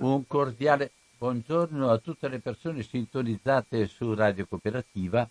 [0.00, 5.28] Un cordiale buongiorno a tutte le persone sintonizzate su Radio Cooperativa.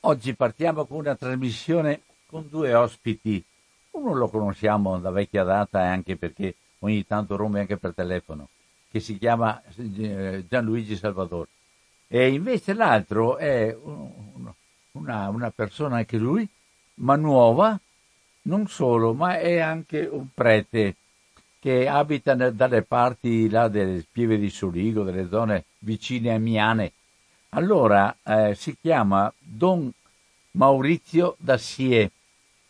[0.00, 3.42] Oggi partiamo con una trasmissione con due ospiti.
[3.92, 8.48] Uno lo conosciamo da vecchia data anche perché ogni tanto rompe anche per telefono,
[8.90, 11.48] che si chiama eh, Gianluigi Salvador.
[12.06, 13.74] E invece l'altro è
[14.92, 16.46] una, una persona anche lui,
[16.96, 17.80] ma nuova,
[18.42, 20.96] non solo, ma è anche un prete
[21.60, 26.92] che abita dalle parti là delle Pieve di Soligo, delle zone vicine a Miane.
[27.50, 29.92] Allora eh, si chiama Don
[30.52, 32.10] Maurizio Dassie.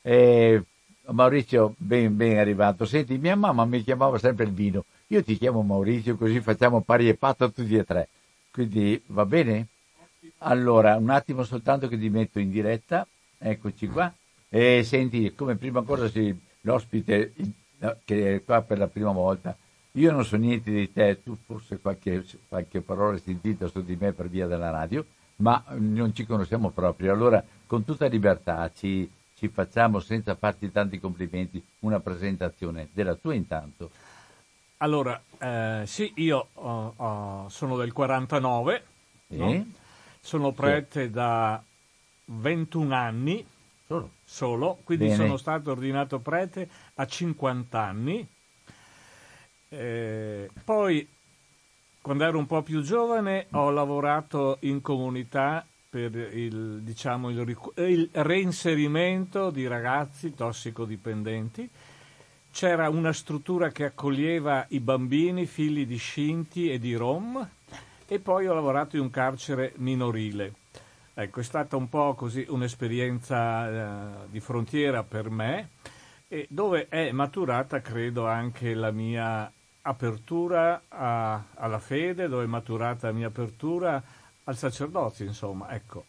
[0.02, 0.62] Eh,
[1.06, 2.84] Maurizio, ben, ben arrivato.
[2.84, 4.84] Senti, mia mamma mi chiamava sempre il vino.
[5.08, 8.08] Io ti chiamo Maurizio, così facciamo pari e patto tutti e tre.
[8.50, 9.66] Quindi va bene?
[10.38, 13.06] Allora, un attimo soltanto che ti metto in diretta.
[13.38, 14.12] Eccoci qua.
[14.48, 17.32] E senti, come prima cosa, sì, l'ospite
[18.04, 19.56] che è qua per la prima volta,
[19.92, 24.12] io non so niente di te, tu forse qualche, qualche parola sentita su di me
[24.12, 25.04] per via della radio,
[25.36, 27.12] ma non ci conosciamo proprio.
[27.12, 33.34] Allora, con tutta libertà, ci, ci facciamo, senza farti tanti complimenti, una presentazione della tua
[33.34, 33.90] intanto.
[34.78, 38.84] Allora, eh, sì, io uh, uh, sono del 49,
[39.28, 39.36] sì.
[39.36, 39.66] no?
[40.20, 41.10] sono prete sì.
[41.10, 41.62] da
[42.26, 43.44] 21 anni
[43.90, 45.16] solo, solo quindi Bene.
[45.16, 48.26] sono stato ordinato prete a 50 anni.
[49.68, 51.08] Eh, poi,
[52.00, 58.08] quando ero un po' più giovane, ho lavorato in comunità per il, diciamo, il, il
[58.12, 61.68] reinserimento di ragazzi tossicodipendenti.
[62.52, 67.48] C'era una struttura che accoglieva i bambini, figli di Scinti e di Rom,
[68.06, 70.54] e poi ho lavorato in un carcere minorile.
[71.20, 75.68] Ecco, è stata un po' così un'esperienza eh, di frontiera per me,
[76.26, 83.08] e dove è maturata, credo, anche la mia apertura a, alla fede, dove è maturata
[83.08, 84.02] la mia apertura
[84.44, 86.06] al sacerdozio, insomma, ecco.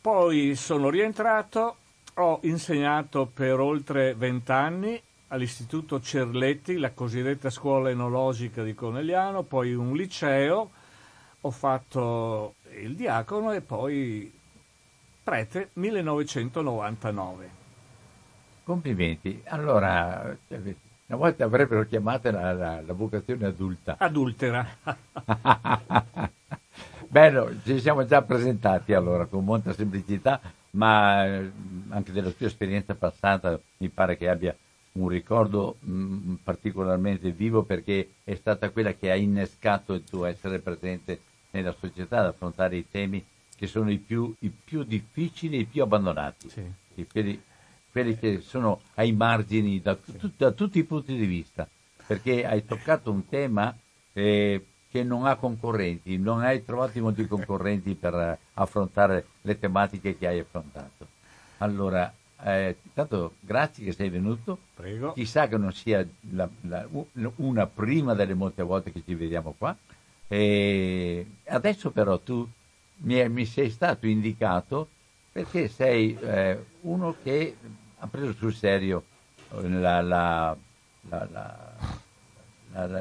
[0.00, 1.76] Poi sono rientrato,
[2.14, 9.96] ho insegnato per oltre vent'anni all'Istituto Cerletti, la cosiddetta scuola enologica di Conegliano, poi un
[9.96, 10.70] liceo,
[11.40, 14.32] ho fatto il diacono e poi
[15.22, 17.62] prete 1999.
[18.64, 19.42] Complimenti.
[19.46, 23.96] Allora, una volta avrebbero chiamato la, la, la vocazione adulta.
[24.00, 24.66] Adultera.
[27.08, 31.50] Bello, ci siamo già presentati allora con molta semplicità, ma eh,
[31.90, 34.56] anche della tua esperienza passata mi pare che abbia
[34.92, 40.24] un ricordo mh, mm, particolarmente vivo perché è stata quella che ha innescato il tuo
[40.24, 41.20] essere presente
[41.54, 43.24] nella società ad affrontare i temi
[43.56, 47.06] che sono i più, i più difficili e i più abbandonati, sì.
[47.10, 47.40] quelli,
[47.90, 50.32] quelli, che sono ai margini da, sì.
[50.36, 51.68] da, tutti i punti di vista,
[52.06, 53.74] perché hai toccato un tema
[54.12, 60.26] eh, che non ha concorrenti, non hai trovato molti concorrenti per affrontare le tematiche che
[60.26, 61.06] hai affrontato.
[61.58, 64.58] Allora, eh, intanto grazie che sei venuto.
[64.74, 65.12] Prego.
[65.12, 66.86] Chissà che non sia la, la,
[67.36, 69.76] una prima delle molte volte che ci vediamo qua.
[70.34, 72.44] E adesso però tu
[73.02, 74.88] mi, mi, sei stato indicato
[75.30, 77.56] perché sei eh, uno che
[77.98, 79.04] ha preso sul serio
[79.60, 80.56] la, la,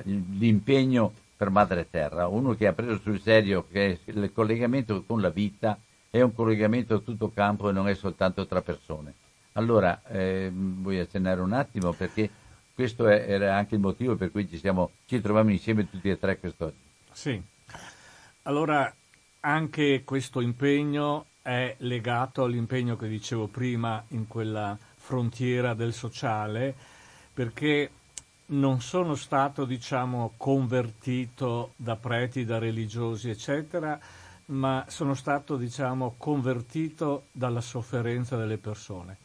[0.03, 5.29] l'impegno per Madre Terra, uno che ha preso sul serio che il collegamento con la
[5.29, 5.75] vita
[6.11, 9.11] è un collegamento a tutto campo e non è soltanto tra persone.
[9.53, 12.29] Allora, eh, vuoi accennare un attimo perché
[12.75, 16.19] questo è, era anche il motivo per cui ci, siamo, ci troviamo insieme tutti e
[16.19, 16.91] tre quest'oggi.
[17.13, 17.41] Sì,
[18.44, 18.91] allora
[19.41, 26.73] anche questo impegno è legato all'impegno che dicevo prima in quella frontiera del sociale,
[27.31, 27.91] perché
[28.47, 34.00] non sono stato, diciamo, convertito da preti, da religiosi, eccetera,
[34.46, 39.18] ma sono stato, diciamo, convertito dalla sofferenza delle persone.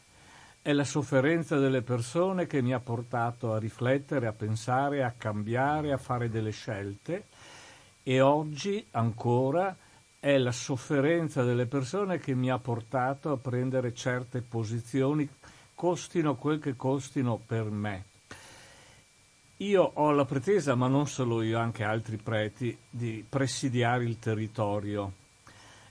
[0.61, 5.91] È la sofferenza delle persone che mi ha portato a riflettere, a pensare, a cambiare,
[5.91, 7.25] a fare delle scelte
[8.09, 9.77] e oggi ancora
[10.19, 15.29] è la sofferenza delle persone che mi ha portato a prendere certe posizioni,
[15.75, 18.05] costino quel che costino per me.
[19.57, 25.13] Io ho la pretesa, ma non solo io, anche altri preti, di presidiare il territorio,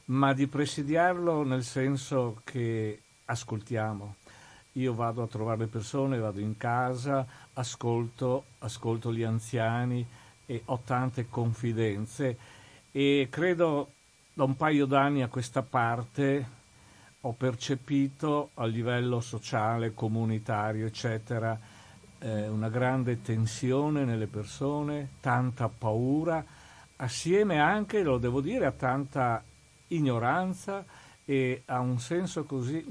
[0.07, 4.17] ma di presidiarlo nel senso che ascoltiamo.
[4.73, 10.05] Io vado a trovare le persone, vado in casa, ascolto, ascolto gli anziani,
[10.51, 12.39] e ho tante confidenze
[12.91, 13.93] e credo
[14.33, 16.57] da un paio d'anni a questa parte
[17.21, 21.59] ho percepito a livello sociale, comunitario, eccetera,
[22.21, 26.45] eh, una grande tensione nelle persone, tanta paura,
[26.97, 29.43] assieme anche, lo devo dire, a tanta
[29.89, 30.85] ignoranza
[31.25, 32.83] e a un senso così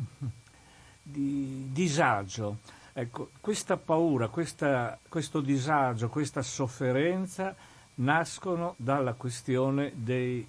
[1.01, 2.57] di disagio.
[2.99, 7.55] Ecco, questa paura, questa, questo disagio, questa sofferenza
[7.97, 10.43] nascono dalla questione dei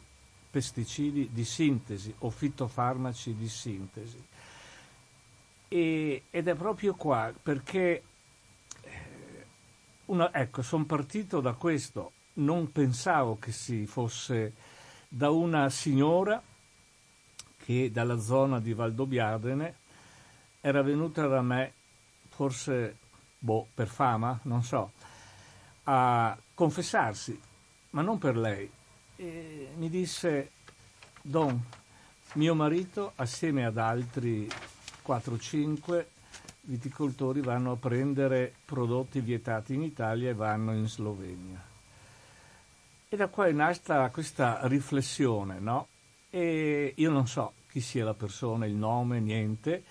[0.51, 4.25] pesticidi di sintesi o fitofarmaci di sintesi.
[5.69, 8.03] E, ed è proprio qua perché
[8.81, 8.91] eh,
[10.07, 14.55] una, ecco, sono partito da questo, non pensavo che si fosse
[15.07, 16.43] da una signora
[17.59, 19.75] che dalla zona di Valdobbiadene
[20.63, 21.73] era venuta da me,
[22.39, 22.97] forse
[23.37, 24.93] boh, per fama, non so,
[25.85, 27.37] a confessarsi,
[27.91, 28.71] ma non per lei.
[29.17, 30.53] E mi disse,
[31.21, 31.61] Don,
[32.35, 34.49] mio marito assieme ad altri
[35.05, 36.05] 4-5
[36.61, 41.61] viticoltori vanno a prendere prodotti vietati in Italia e vanno in Slovenia.
[43.09, 45.89] E da qua è nata questa riflessione, no?
[46.31, 49.83] E io non so chi sia la persona, il nome, niente.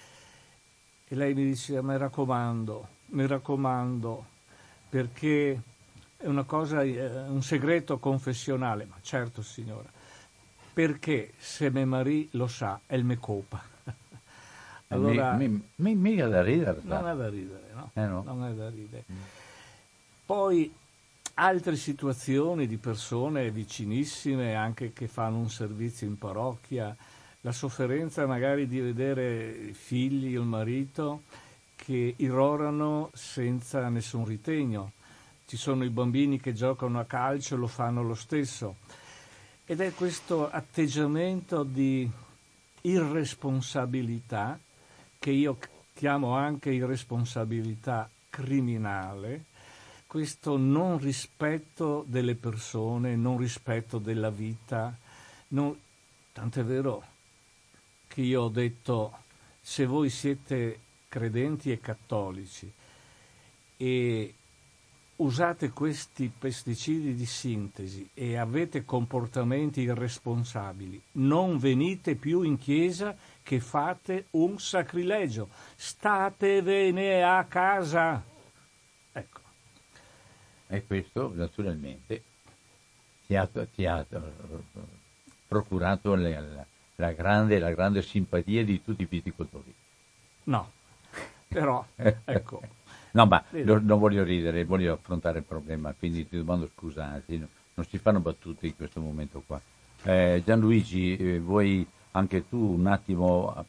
[1.09, 4.25] E lei mi dice, mi raccomando, mi raccomando,
[4.89, 5.61] perché
[6.17, 8.85] è una cosa, un segreto confessionale.
[8.85, 9.89] Ma certo, signora,
[10.73, 13.61] perché se me marì lo sa, è il me copa.
[14.89, 16.81] allora, mi, mi, mi, mica da ridere.
[16.83, 17.91] Non è da ridere, no?
[17.93, 18.23] Eh no.
[18.23, 19.05] Non è da ridere.
[19.09, 19.15] Mm.
[20.25, 20.73] Poi
[21.35, 26.95] altre situazioni di persone vicinissime, anche che fanno un servizio in parrocchia,
[27.41, 31.23] la sofferenza magari di vedere i figli o il marito
[31.75, 34.91] che irrorano senza nessun ritegno.
[35.45, 38.75] Ci sono i bambini che giocano a calcio e lo fanno lo stesso.
[39.65, 42.09] Ed è questo atteggiamento di
[42.81, 44.59] irresponsabilità,
[45.19, 45.57] che io
[45.93, 49.45] chiamo anche irresponsabilità criminale,
[50.05, 54.95] questo non rispetto delle persone, non rispetto della vita,
[55.49, 55.77] non,
[56.31, 57.15] tant'è vero
[58.17, 59.15] che io ho detto
[59.61, 62.73] se voi siete credenti e cattolici
[63.77, 64.33] e
[65.17, 73.59] usate questi pesticidi di sintesi e avete comportamenti irresponsabili, non venite più in chiesa che
[73.59, 78.25] fate un sacrilegio, statevene a casa.
[79.11, 79.41] Ecco.
[80.69, 82.23] E questo naturalmente
[83.27, 84.03] ti ha, ti ha
[85.47, 86.65] procurato la,
[86.97, 89.73] la, grande, la grande simpatia di tutti i viticoltori.
[90.43, 90.71] No,
[91.47, 92.61] però ecco.
[93.11, 97.47] No, ma lo, non voglio ridere, voglio affrontare il problema, quindi ti domando scusati, no,
[97.75, 99.59] non si fanno battute in questo momento qua.
[100.03, 103.65] Eh, Gianluigi, eh, vuoi anche tu un attimo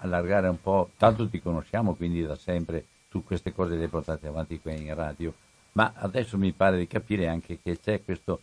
[0.00, 4.60] allargare un po', tanto ti conosciamo quindi da sempre, tu queste cose le portate avanti
[4.60, 5.32] qui in radio,
[5.72, 8.36] ma adesso mi pare di capire anche che c'è questa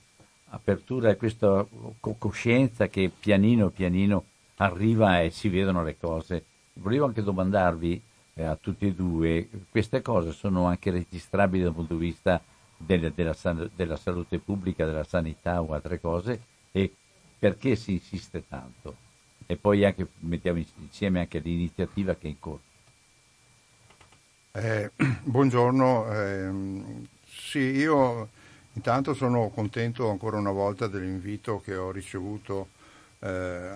[0.54, 1.66] apertura e questa
[2.00, 4.26] coscienza che pianino pianino
[4.58, 6.46] arriva e si vedono le cose.
[6.74, 8.02] Volevo anche domandarvi,
[8.36, 12.42] eh, a tutti e due, queste cose sono anche registrabili dal punto di vista
[12.78, 13.36] delle, della,
[13.76, 16.42] della, salute pubblica, della sanità o altre cose
[16.72, 16.92] e
[17.38, 18.96] perché si insiste tanto?
[19.46, 22.72] E poi anche mettiamo insieme anche l'iniziativa che è in corso.
[24.54, 24.92] Eh,
[25.24, 26.52] buongiorno, eh,
[27.26, 28.30] sì, io
[28.74, 32.70] intanto sono contento ancora una volta dell'invito che ho ricevuto
[33.20, 33.72] eh,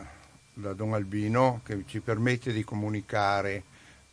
[0.53, 3.63] da Don Albino che ci permette di comunicare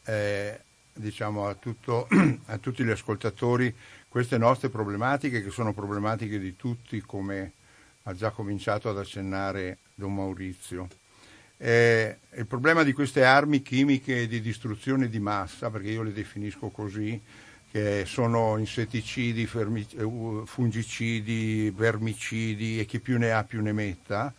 [0.05, 0.61] eh,
[0.93, 2.07] diciamo, a, tutto,
[2.47, 3.75] a, tutti gli ascoltatori
[4.09, 7.53] queste nostre problematiche che sono problematiche di tutti come
[8.05, 10.89] ha già cominciato ad accennare Don Maurizio.
[11.57, 16.69] Eh, il problema di queste armi chimiche di distruzione di massa, perché io le definisco
[16.69, 17.21] così,
[17.75, 24.33] che sono insetticidi, eh, fungicidi, vermicidi e chi più ne ha più ne metta,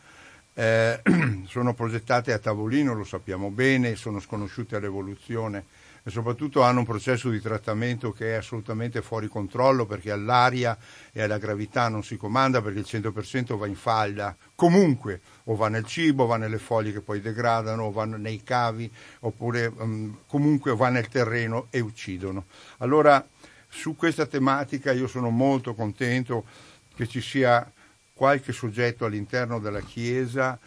[0.53, 1.01] eh,
[1.45, 5.65] sono progettate a tavolino, lo sappiamo bene, sono sconosciute all'evoluzione
[6.07, 10.77] e soprattutto hanno un processo di trattamento che è assolutamente fuori controllo perché all'aria
[11.11, 15.67] e alla gravità non si comanda perché il 100% va in falda comunque o va
[15.67, 18.89] nel cibo, va nelle foglie che poi degradano, o va nei cavi
[19.21, 22.45] oppure um, comunque va nel terreno e uccidono.
[22.77, 23.27] Allora
[23.67, 26.45] su questa tematica io sono molto contento
[26.93, 27.67] che ci sia
[28.13, 30.57] qualche soggetto all'interno della Chiesa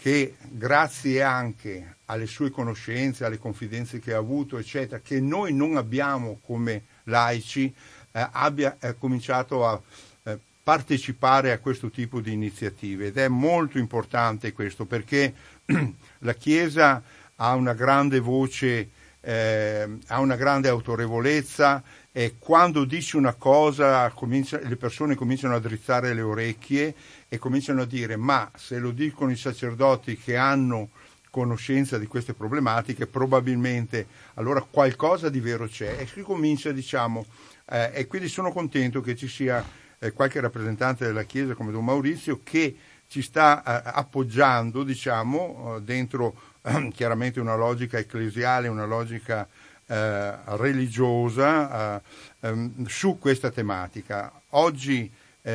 [0.00, 5.76] che grazie anche alle sue conoscenze, alle confidenze che ha avuto, eccetera, che noi non
[5.76, 7.74] abbiamo come laici,
[8.12, 9.80] eh, abbia eh, cominciato a
[10.22, 13.06] eh, partecipare a questo tipo di iniziative.
[13.06, 15.34] Ed è molto importante questo perché
[16.20, 17.02] la Chiesa
[17.34, 18.90] ha una grande voce
[19.20, 25.60] eh, ha una grande autorevolezza e quando dice una cosa comincia, le persone cominciano a
[25.60, 26.94] drizzare le orecchie
[27.28, 30.90] e cominciano a dire ma se lo dicono i sacerdoti che hanno
[31.30, 37.26] conoscenza di queste problematiche probabilmente allora qualcosa di vero c'è e si comincia diciamo
[37.70, 39.64] eh, e quindi sono contento che ci sia
[39.98, 42.76] eh, qualche rappresentante della Chiesa come Don Maurizio che
[43.08, 46.34] ci sta eh, appoggiando diciamo eh, dentro
[46.92, 49.48] chiaramente una logica ecclesiale, una logica
[49.86, 52.02] eh, religiosa eh,
[52.40, 54.32] ehm, su questa tematica.
[54.50, 55.10] Oggi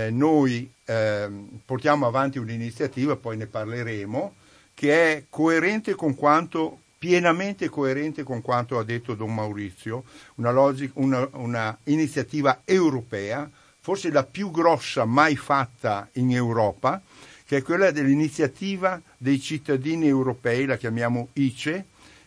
[0.09, 4.35] noi ehm, portiamo avanti un'iniziativa, poi ne parleremo,
[4.73, 10.93] che è coerente con quanto pienamente coerente con quanto ha detto Don Maurizio, una, logica,
[10.95, 13.49] una, una iniziativa europea,
[13.81, 17.01] forse la più grossa mai fatta in Europa,
[17.45, 21.85] che è quella dell'iniziativa dei cittadini europei, la chiamiamo ICE,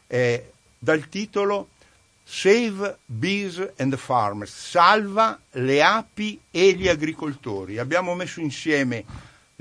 [0.08, 1.70] eh, dal titolo
[2.28, 7.78] Save Bees and Farmers, salva le api e gli agricoltori.
[7.78, 9.04] Abbiamo messo insieme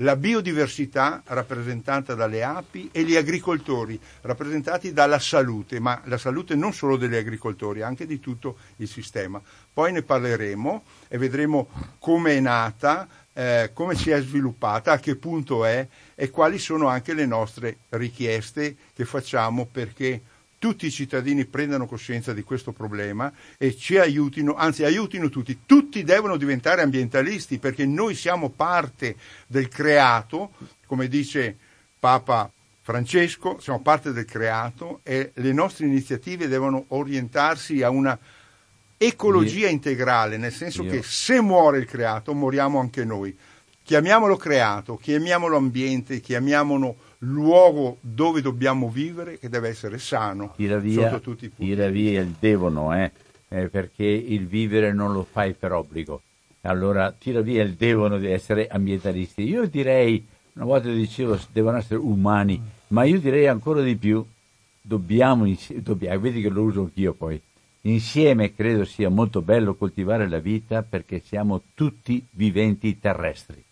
[0.00, 6.72] la biodiversità rappresentata dalle api e gli agricoltori rappresentati dalla salute, ma la salute non
[6.72, 9.40] solo degli agricoltori, anche di tutto il sistema.
[9.72, 11.68] Poi ne parleremo e vedremo
[12.00, 16.88] come è nata, eh, come si è sviluppata, a che punto è e quali sono
[16.88, 20.20] anche le nostre richieste che facciamo perché
[20.66, 25.60] tutti i cittadini prendano coscienza di questo problema e ci aiutino, anzi aiutino tutti.
[25.64, 29.14] Tutti devono diventare ambientalisti perché noi siamo parte
[29.46, 30.50] del creato,
[30.86, 31.56] come dice
[32.00, 32.50] Papa
[32.82, 38.18] Francesco, siamo parte del creato e le nostre iniziative devono orientarsi a una
[38.96, 40.90] ecologia integrale, nel senso Io.
[40.90, 43.36] che se muore il creato, moriamo anche noi.
[43.84, 46.96] Chiamiamolo creato, chiamiamolo ambiente, chiamiamolo
[47.30, 51.72] luogo dove dobbiamo vivere, che deve essere sano via, sotto tutti i punti.
[51.72, 53.10] Tira via il devono, eh?
[53.48, 56.22] Eh, perché il vivere non lo fai per obbligo.
[56.62, 59.42] Allora tira via il devono di essere ambientalisti.
[59.42, 64.24] Io direi, una volta dicevo, devono essere umani, ma io direi ancora di più,
[64.80, 67.40] dobbiamo, dobbiamo vedi che lo uso anch'io poi,
[67.86, 73.62] Insieme credo sia molto bello coltivare la vita perché siamo tutti viventi terrestri.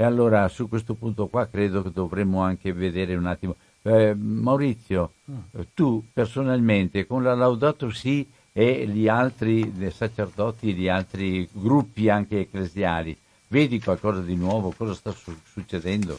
[0.00, 3.56] E allora su questo punto qua credo che dovremmo anche vedere un attimo.
[3.82, 5.38] Eh, Maurizio, mm.
[5.74, 13.18] tu personalmente con la Laudato Si e gli altri sacerdoti, gli altri gruppi anche ecclesiali,
[13.48, 14.70] vedi qualcosa di nuovo?
[14.70, 16.16] Cosa sta su- succedendo?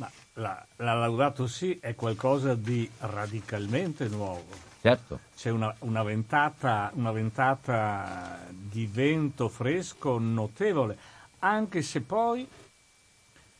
[0.00, 5.18] Ma la, la Laudato Si è qualcosa di radicalmente nuovo Certo.
[5.34, 10.96] C'è una, una, ventata, una ventata di vento fresco notevole,
[11.40, 12.46] anche se poi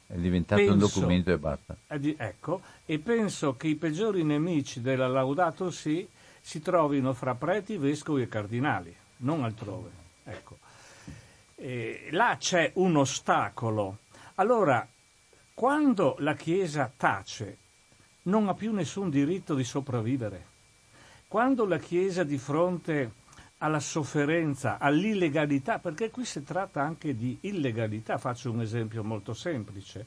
[0.07, 1.77] è diventato penso, un documento e basta.
[1.99, 6.09] Di, ecco, e penso che i peggiori nemici della Laudato Si
[6.49, 9.91] si trovino fra preti, vescovi e cardinali, non altrove.
[10.25, 10.57] Ecco.
[11.57, 13.99] E là c'è un ostacolo.
[14.37, 14.89] Allora,
[15.53, 17.59] quando la Chiesa tace,
[18.23, 20.47] non ha più nessun diritto di sopravvivere.
[21.29, 23.13] Quando la Chiesa di fronte
[23.59, 30.07] alla sofferenza, all'illegalità, perché qui si tratta anche di illegalità, faccio un esempio molto semplice,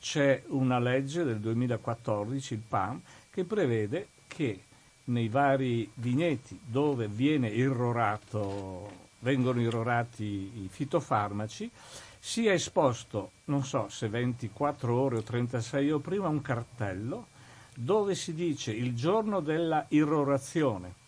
[0.00, 4.62] c'è una legge del 2014, il PAM, che prevede che
[5.04, 11.70] nei vari vigneti dove irrorato, vengono irrorati i fitofarmaci,
[12.18, 17.26] sia esposto, non so se 24 ore o 36 ore prima, un cartello
[17.74, 21.02] dove si dice il giorno della irrorazione,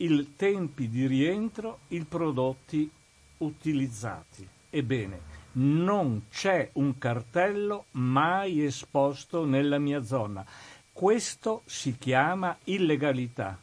[0.00, 2.90] i tempi di rientro, i prodotti
[3.38, 4.46] utilizzati.
[4.70, 10.44] Ebbene, non c'è un cartello mai esposto nella mia zona.
[10.92, 13.60] Questo si chiama illegalità,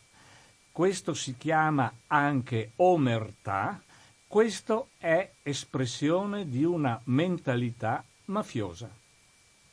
[0.71, 3.81] questo si chiama anche omertà,
[4.27, 8.89] questo è espressione di una mentalità mafiosa.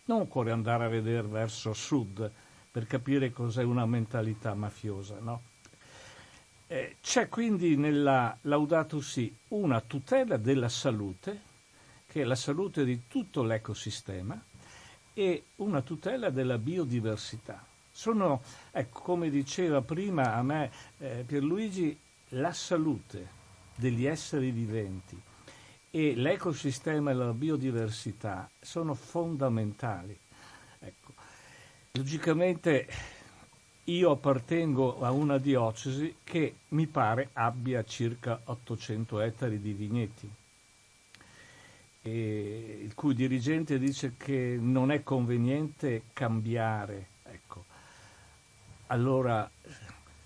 [0.07, 2.31] Non occorre andare a vedere verso sud
[2.71, 5.53] per capire cos'è una mentalità mafiosa, no?
[6.67, 11.41] Eh, c'è quindi nella Laudato Si una tutela della salute,
[12.07, 14.43] che è la salute di tutto l'ecosistema,
[15.13, 17.65] e una tutela della biodiversità.
[17.91, 18.43] Sono,
[18.73, 21.97] ecco, come diceva prima a me eh, Pierluigi,
[22.31, 23.29] la salute
[23.77, 25.21] degli esseri viventi
[25.91, 30.19] e l'ecosistema e la biodiversità sono fondamentali.
[30.81, 31.15] Ecco.
[31.93, 32.89] Logicamente
[33.85, 40.31] io appartengo a una diocesi che mi pare abbia circa 800 ettari di vigneti,
[42.03, 47.07] il cui dirigente dice che non è conveniente cambiare.
[47.25, 47.65] Ecco.
[48.89, 49.51] Allora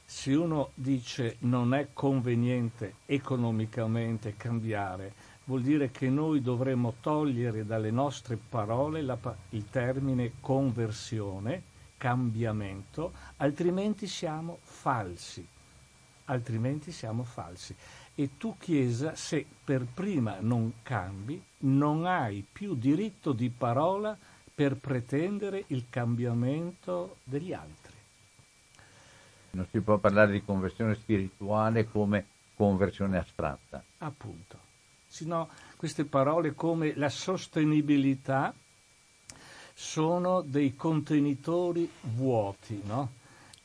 [0.05, 5.13] se uno dice non è conveniente economicamente cambiare,
[5.45, 9.19] vuol dire che noi dovremmo togliere dalle nostre parole la,
[9.51, 11.63] il termine conversione,
[11.99, 15.47] cambiamento, altrimenti siamo falsi.
[16.27, 17.75] Altrimenti siamo falsi.
[18.15, 24.17] E tu Chiesa, se per prima non cambi, non hai più diritto di parola
[24.55, 27.93] per pretendere il cambiamento degli altri.
[29.51, 33.83] Non si può parlare di conversione spirituale come conversione astratta.
[33.99, 34.67] Appunto
[35.09, 38.55] sino queste parole come la sostenibilità
[39.81, 43.13] sono dei contenitori vuoti, no?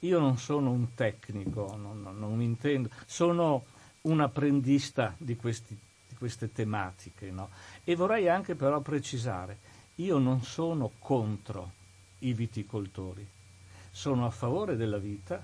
[0.01, 3.63] Io non sono un tecnico, non, non, non intendo, sono
[4.01, 5.75] un apprendista di, questi,
[6.08, 7.50] di queste tematiche, no?
[7.84, 9.58] E vorrei anche però precisare,
[9.96, 11.72] io non sono contro
[12.20, 13.27] i viticoltori,
[13.89, 15.43] sono a favore della vita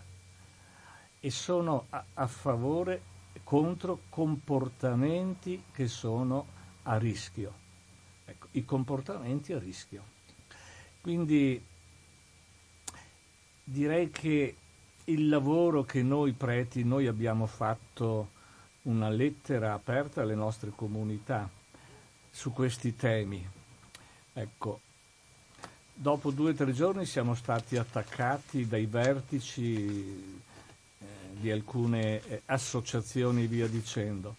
[1.19, 3.01] e sono a, a favore
[3.43, 6.45] contro comportamenti che sono
[6.83, 7.51] a rischio.
[8.25, 10.17] Ecco, i comportamenti a rischio.
[11.01, 11.63] Quindi
[13.63, 14.55] direi che
[15.05, 18.37] il lavoro che noi preti, noi abbiamo fatto
[18.83, 21.49] una lettera aperta alle nostre comunità
[22.29, 23.47] su questi temi.
[24.33, 24.81] Ecco,
[25.93, 30.37] dopo due o tre giorni siamo stati attaccati dai vertici
[31.39, 34.35] di alcune eh, associazioni e via dicendo.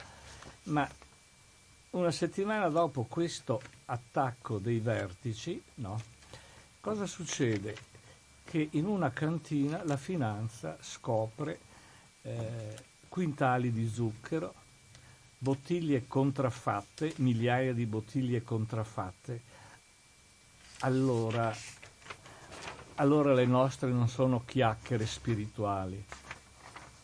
[0.65, 0.89] Ma
[1.91, 6.19] una settimana dopo questo attacco dei vertici, no?
[6.81, 7.77] Cosa succede?
[8.45, 11.59] Che in una cantina la finanza scopre
[12.23, 12.77] eh,
[13.09, 14.55] quintali di zucchero,
[15.39, 19.41] bottiglie contraffatte, migliaia di bottiglie contraffatte.
[20.81, 21.55] Allora,
[22.97, 26.03] allora le nostre non sono chiacchiere spirituali,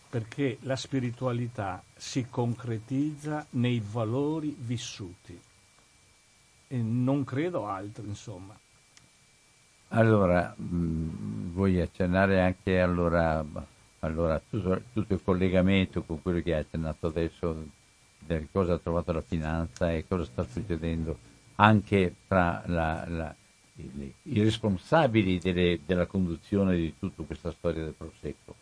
[0.09, 5.41] perché la spiritualità si concretizza nei valori vissuti
[6.69, 8.59] e non credo altro, insomma.
[9.89, 13.45] Allora, mm, vuoi accennare anche allora,
[14.01, 17.65] allora tutto, tutto, il collegamento con quello che hai accennato adesso,
[18.19, 21.17] di cosa ha trovato la finanza e cosa sta succedendo
[21.57, 23.35] anche tra la, la,
[23.77, 28.55] i, i, responsabili delle, della conduzione di tutta questa storia del Prosecco?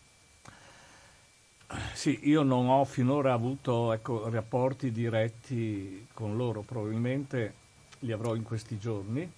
[1.93, 7.53] Sì, io non ho finora avuto ecco, rapporti diretti con loro, probabilmente
[7.99, 9.29] li avrò in questi giorni.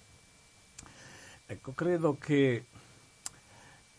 [1.50, 2.66] Ecco, credo che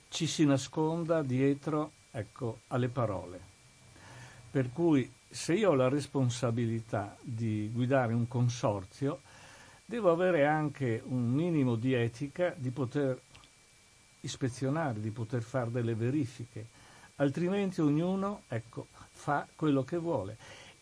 [0.09, 3.39] ci si nasconda dietro ecco, alle parole.
[4.51, 9.21] Per cui se io ho la responsabilità di guidare un consorzio,
[9.83, 13.19] devo avere anche un minimo di etica di poter
[14.21, 16.77] ispezionare, di poter fare delle verifiche
[17.19, 20.37] altrimenti ognuno ecco, fa quello che vuole.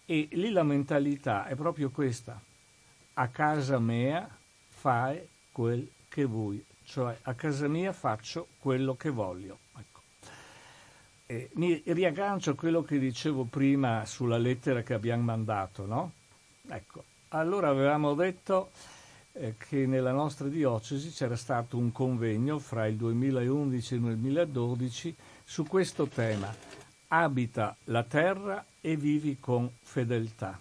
[0.05, 2.39] E lì la mentalità è proprio questa,
[3.13, 4.27] a casa mia
[4.69, 9.59] fai quel che vuoi, cioè a casa mia faccio quello che voglio.
[9.77, 10.01] Ecco.
[11.27, 16.13] E mi riaggancio a quello che dicevo prima sulla lettera che abbiamo mandato, no?
[16.67, 18.71] Ecco, allora avevamo detto
[19.33, 25.15] eh, che nella nostra diocesi c'era stato un convegno fra il 2011 e il 2012
[25.43, 26.51] su questo tema.
[27.09, 30.59] Abita la terra e vivi con fedeltà.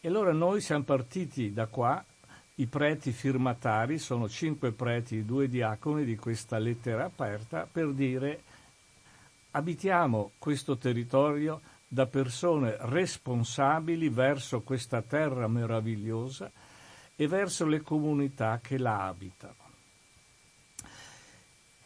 [0.00, 2.04] E allora noi siamo partiti da qua,
[2.56, 8.42] i preti firmatari, sono cinque preti e due diaconi di questa lettera aperta, per dire
[9.52, 16.50] abitiamo questo territorio da persone responsabili verso questa terra meravigliosa
[17.16, 19.62] e verso le comunità che la abitano.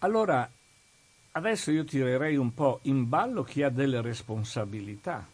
[0.00, 0.48] Allora
[1.38, 5.24] Adesso io tirerei un po' in ballo chi ha delle responsabilità,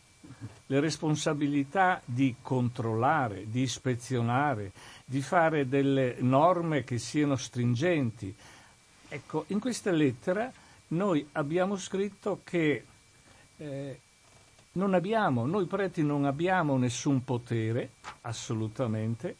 [0.66, 4.72] le responsabilità di controllare, di ispezionare,
[5.04, 8.34] di fare delle norme che siano stringenti.
[9.08, 10.50] Ecco, in questa lettera
[10.88, 12.84] noi abbiamo scritto che
[13.58, 14.00] eh,
[14.72, 17.90] abbiamo, noi preti non abbiamo nessun potere,
[18.22, 19.36] assolutamente,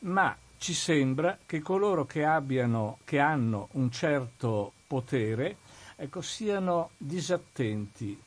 [0.00, 5.56] ma ci sembra che coloro che, abbiano, che hanno un certo potere
[5.96, 8.18] ecco, siano disattenti,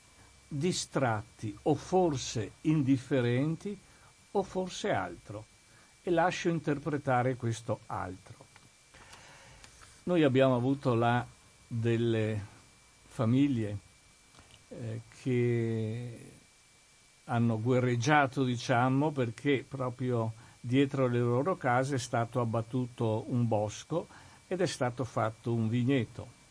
[0.48, 3.78] distratti o forse indifferenti
[4.32, 5.46] o forse altro
[6.04, 8.36] e lascio interpretare questo altro.
[10.04, 11.26] Noi abbiamo avuto là
[11.66, 12.46] delle
[13.08, 13.78] famiglie
[14.68, 16.32] eh, che
[17.26, 24.08] hanno guerreggiato, diciamo, perché proprio dietro le loro case è stato abbattuto un bosco
[24.48, 26.42] ed è stato fatto un vigneto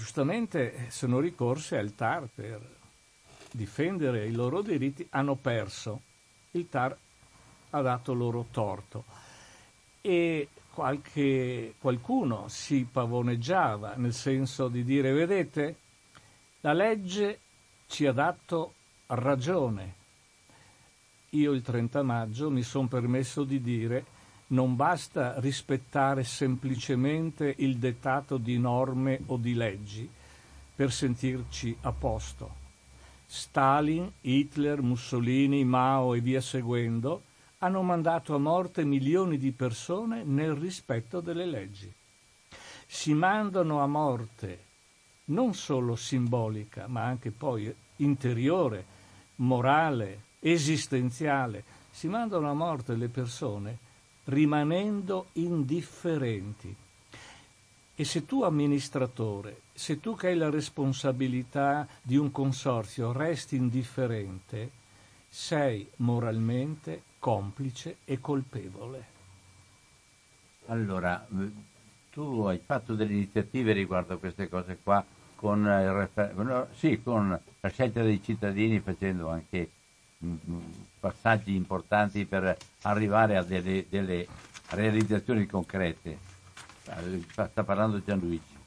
[0.00, 2.58] giustamente sono ricorse al TAR per
[3.52, 6.00] difendere i loro diritti, hanno perso.
[6.52, 6.96] Il TAR
[7.70, 9.04] ha dato loro torto.
[10.00, 15.76] E qualche, qualcuno si pavoneggiava nel senso di dire, vedete,
[16.60, 17.40] la legge
[17.86, 18.74] ci ha dato
[19.06, 19.94] ragione.
[21.30, 28.36] Io il 30 maggio mi sono permesso di dire non basta rispettare semplicemente il dettato
[28.36, 30.08] di norme o di leggi
[30.74, 32.58] per sentirci a posto.
[33.26, 37.22] Stalin, Hitler, Mussolini, Mao e via seguendo
[37.62, 41.92] hanno mandato a morte milioni di persone nel rispetto delle leggi.
[42.86, 44.64] Si mandano a morte
[45.26, 48.84] non solo simbolica, ma anche poi interiore,
[49.36, 51.64] morale, esistenziale.
[51.90, 53.78] Si mandano a morte le persone
[54.24, 56.74] rimanendo indifferenti.
[57.94, 64.70] E se tu amministratore, se tu che hai la responsabilità di un consorzio resti indifferente,
[65.28, 69.18] sei moralmente complice e colpevole.
[70.66, 71.24] Allora,
[72.10, 75.04] tu hai fatto delle iniziative riguardo a queste cose qua
[75.36, 79.70] con, refer- sì, con la scelta dei cittadini facendo anche
[80.18, 80.34] mh,
[80.98, 84.26] passaggi importanti per arrivare a delle, delle
[84.70, 86.18] realizzazioni concrete.
[87.30, 88.58] Sta parlando Gianluigi.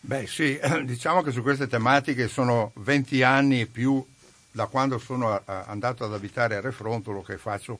[0.00, 4.04] Beh sì, diciamo che su queste tematiche sono 20 anni e più
[4.56, 7.78] da quando sono andato ad abitare a Refrontolo che faccio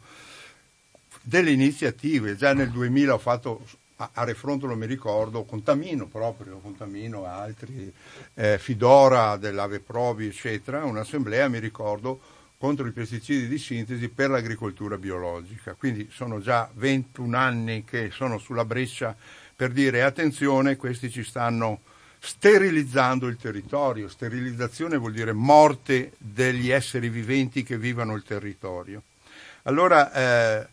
[1.23, 2.37] delle iniziative.
[2.37, 3.65] Già nel 2000 ho fatto
[3.97, 7.91] a Refrontolo, mi ricordo, Contamino proprio, Contamino, altri,
[8.35, 12.21] eh, Fidora dell'Ave Provi, eccetera, un'assemblea, mi ricordo,
[12.59, 15.73] contro i pesticidi di sintesi per l'agricoltura biologica.
[15.73, 19.17] Quindi sono già 21 anni che sono sulla breccia
[19.57, 21.81] per dire attenzione, questi ci stanno
[22.27, 24.09] sterilizzando il territorio.
[24.09, 29.03] Sterilizzazione vuol dire morte degli esseri viventi che vivono il territorio.
[29.63, 30.67] Allora, eh,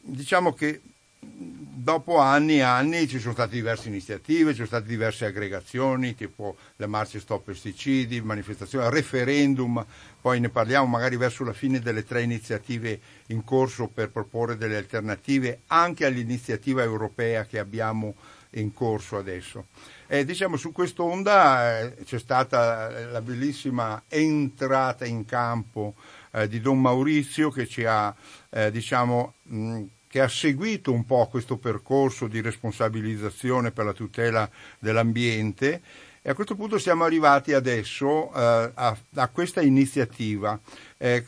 [0.00, 0.82] diciamo che
[1.18, 6.56] dopo anni e anni ci sono state diverse iniziative, ci sono state diverse aggregazioni, tipo
[6.76, 9.84] le marce stop pesticidi, manifestazioni, referendum,
[10.20, 14.76] poi ne parliamo magari verso la fine delle tre iniziative in corso per proporre delle
[14.76, 18.14] alternative anche all'iniziativa europea che abbiamo
[18.52, 19.66] in corso adesso.
[20.06, 25.94] E diciamo su quest'onda eh, c'è stata la bellissima entrata in campo
[26.32, 28.14] eh, di Don Maurizio che ci ha,
[28.50, 34.48] eh, diciamo, mh, che ha seguito un po' questo percorso di responsabilizzazione per la tutela
[34.78, 35.80] dell'ambiente
[36.24, 40.58] e a questo punto siamo arrivati adesso eh, a, a, questa iniziativa,
[40.96, 41.24] eh,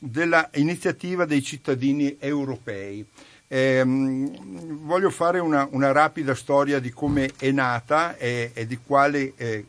[0.00, 3.06] della iniziativa dei cittadini europei.
[3.48, 9.34] Eh, voglio fare una, una, rapida storia di come è nata e, e di quale
[9.36, 9.66] eh,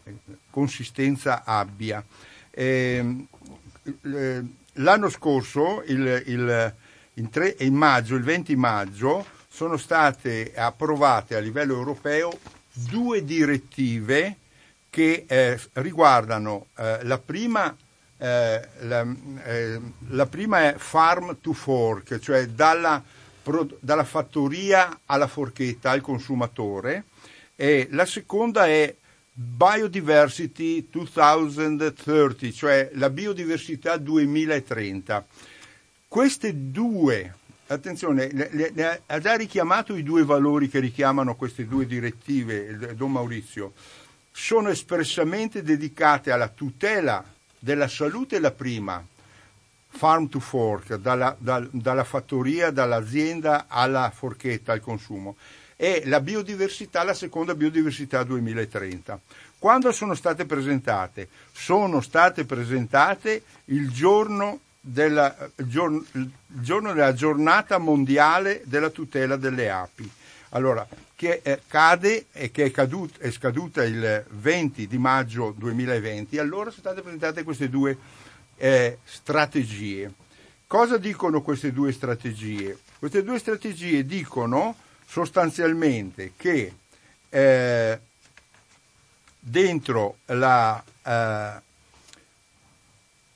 [0.49, 2.03] consistenza abbia.
[2.49, 3.25] Eh,
[4.73, 6.75] l'anno scorso, il, il,
[7.13, 12.31] in, tre, in maggio, il 20 maggio, sono state approvate a livello europeo
[12.73, 14.37] due direttive
[14.89, 17.75] che eh, riguardano eh, la prima
[18.19, 19.05] eh, la,
[19.43, 23.03] eh, la, prima è farm to fork, cioè dalla
[23.79, 27.05] dalla fattoria alla forchetta al consumatore
[27.55, 28.93] e la seconda è
[29.33, 35.25] Biodiversity 2030, cioè la biodiversità 2030.
[36.07, 37.35] Queste due,
[37.67, 43.11] attenzione, le, le, ha già richiamato i due valori che richiamano queste due direttive, Don
[43.11, 43.73] Maurizio,
[44.31, 47.23] sono espressamente dedicate alla tutela
[47.59, 49.05] della salute la prima,
[49.97, 55.35] farm to fork, dalla, dal, dalla fattoria, dall'azienda alla forchetta, al consumo,
[55.75, 59.19] e la biodiversità, la seconda biodiversità 2030.
[59.57, 61.27] Quando sono state presentate?
[61.51, 65.67] Sono state presentate il giorno della, il
[66.45, 70.09] giorno, della giornata mondiale della tutela delle api.
[70.49, 76.37] Allora, che eh, cade e che è, caduta, è scaduta il 20 di maggio 2020,
[76.37, 77.97] allora sono state presentate queste due
[78.57, 80.11] eh, strategie.
[80.67, 82.77] Cosa dicono queste due strategie?
[82.99, 86.73] Queste due strategie dicono sostanzialmente che
[87.29, 87.99] eh,
[89.39, 91.61] dentro, la, eh,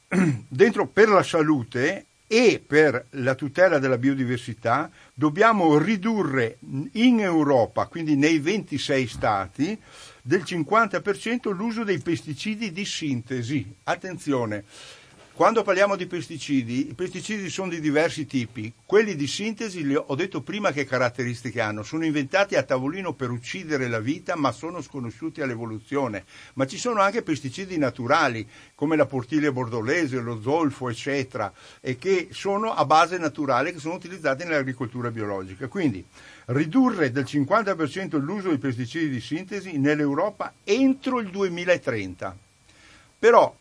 [0.48, 6.60] dentro per la salute e per la tutela della biodiversità dobbiamo ridurre
[6.94, 9.78] in Europa, quindi nei 26 stati,
[10.22, 13.76] del 50% l'uso dei pesticidi di sintesi.
[13.84, 14.64] Attenzione,
[15.42, 18.72] quando parliamo di pesticidi, i pesticidi sono di diversi tipi.
[18.86, 21.82] Quelli di sintesi, li ho detto prima che caratteristiche hanno.
[21.82, 26.26] Sono inventati a tavolino per uccidere la vita, ma sono sconosciuti all'evoluzione.
[26.54, 32.28] Ma ci sono anche pesticidi naturali, come la portiglia bordolese, lo zolfo, eccetera, e che
[32.30, 35.68] sono a base naturale, che sono utilizzati nell'agricoltura biologica.
[35.68, 36.06] Quindi
[36.46, 42.38] ridurre del 50% l'uso di pesticidi di sintesi nell'Europa entro il 2030.
[43.18, 43.56] Però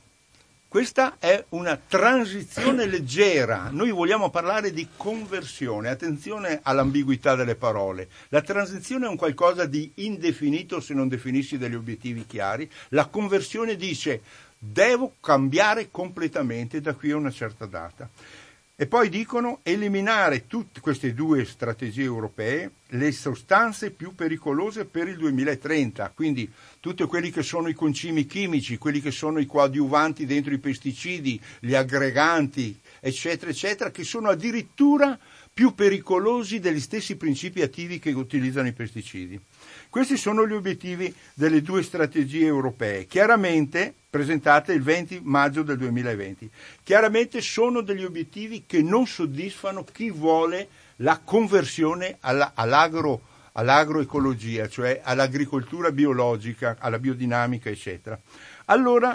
[0.70, 8.08] questa è una transizione leggera, noi vogliamo parlare di conversione, attenzione all'ambiguità delle parole.
[8.28, 13.74] La transizione è un qualcosa di indefinito se non definisci degli obiettivi chiari, la conversione
[13.74, 14.22] dice
[14.56, 18.08] devo cambiare completamente da qui a una certa data.
[18.80, 25.18] E poi dicono eliminare tutte queste due strategie europee, le sostanze più pericolose per il
[25.18, 30.54] 2030, quindi tutti quelli che sono i concimi chimici, quelli che sono i coadiuvanti dentro
[30.54, 35.18] i pesticidi, gli aggreganti, eccetera, eccetera, che sono addirittura
[35.60, 39.38] più pericolosi degli stessi principi attivi che utilizzano i pesticidi.
[39.90, 46.48] Questi sono gli obiettivi delle due strategie europee, chiaramente presentate il 20 maggio del 2020.
[46.82, 53.20] Chiaramente sono degli obiettivi che non soddisfano chi vuole la conversione alla, all'agro,
[53.52, 58.18] all'agroecologia, cioè all'agricoltura biologica, alla biodinamica, eccetera.
[58.64, 59.14] Allora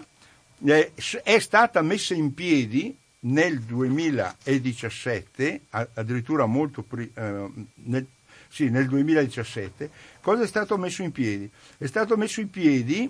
[0.64, 0.92] eh,
[1.24, 8.06] è stata messa in piedi nel 2017, addirittura molto pri- eh, nel,
[8.50, 9.90] sì, nel 2017,
[10.22, 11.50] cosa è stato messo in piedi?
[11.78, 13.10] È stato messo in piedi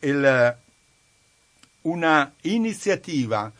[0.00, 0.56] il,
[1.82, 3.52] una iniziativa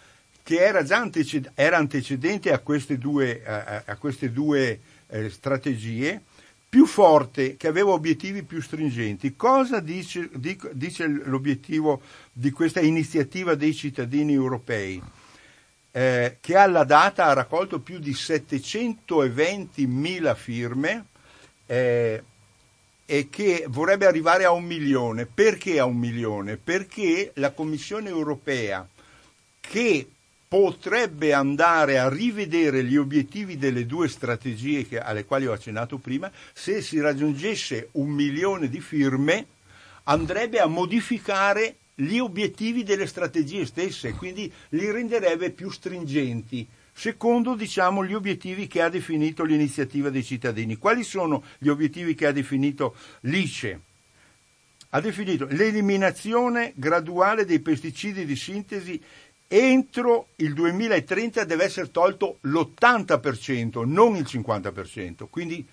[0.42, 6.20] che era già anteced- era antecedente a queste due, a, a queste due eh, strategie,
[6.68, 9.36] più forte, che aveva obiettivi più stringenti.
[9.36, 10.28] Cosa dice,
[10.72, 12.00] dice l'obiettivo
[12.32, 15.00] di questa iniziativa dei cittadini europei?
[15.94, 21.04] Eh, che alla data ha raccolto più di 720.000 firme
[21.66, 22.22] eh,
[23.04, 25.26] e che vorrebbe arrivare a un milione.
[25.26, 26.56] Perché a un milione?
[26.56, 28.88] Perché la Commissione europea,
[29.60, 30.08] che
[30.48, 36.30] potrebbe andare a rivedere gli obiettivi delle due strategie che, alle quali ho accennato prima,
[36.52, 39.46] se si raggiungesse un milione di firme,
[40.04, 48.04] andrebbe a modificare gli obiettivi delle strategie stesse, quindi li renderebbe più stringenti secondo diciamo,
[48.04, 50.76] gli obiettivi che ha definito l'iniziativa dei cittadini.
[50.76, 53.80] Quali sono gli obiettivi che ha definito l'ICE?
[54.90, 59.00] Ha definito l'eliminazione graduale dei pesticidi di sintesi
[59.48, 65.66] entro il 2030 deve essere tolto l'80%, non il 50%, quindi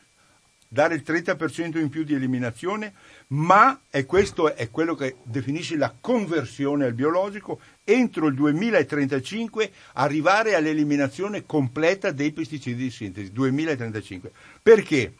[0.71, 2.93] dare il 30% in più di eliminazione,
[3.29, 10.53] ma, e questo è quello che definisce la conversione al biologico, entro il 2035 arrivare
[10.53, 13.31] all'eliminazione completa dei pesticidi di sintesi.
[13.31, 14.31] 2035.
[14.61, 15.13] Perché?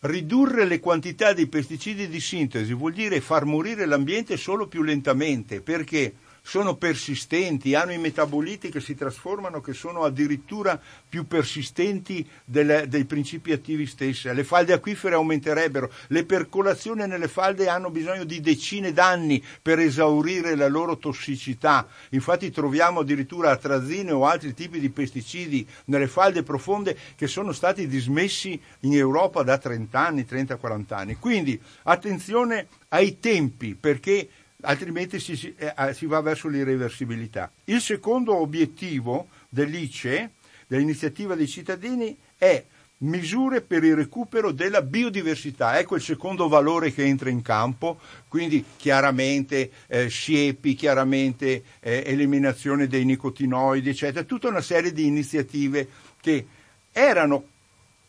[0.00, 5.60] Ridurre le quantità di pesticidi di sintesi vuol dire far morire l'ambiente solo più lentamente,
[5.60, 10.78] perché sono persistenti, hanno i metaboliti che si trasformano, che sono addirittura
[11.08, 14.32] più persistenti delle, dei principi attivi stessi.
[14.32, 20.56] Le falde acquifere aumenterebbero, le percolazioni nelle falde hanno bisogno di decine d'anni per esaurire
[20.56, 21.86] la loro tossicità.
[22.10, 27.86] Infatti troviamo addirittura atrazine o altri tipi di pesticidi nelle falde profonde che sono stati
[27.86, 31.14] dismessi in Europa da 30 anni, 30-40 anni.
[31.16, 34.28] Quindi attenzione ai tempi perché
[34.62, 37.50] altrimenti si, si, eh, si va verso l'irreversibilità.
[37.64, 40.30] Il secondo obiettivo dell'ICE,
[40.66, 42.64] dell'iniziativa dei cittadini, è
[43.02, 45.78] misure per il recupero della biodiversità.
[45.78, 47.98] Ecco il secondo valore che entra in campo,
[48.28, 55.88] quindi chiaramente eh, siepi, chiaramente eh, eliminazione dei nicotinoidi, eccetera, tutta una serie di iniziative
[56.20, 56.46] che
[56.92, 57.44] erano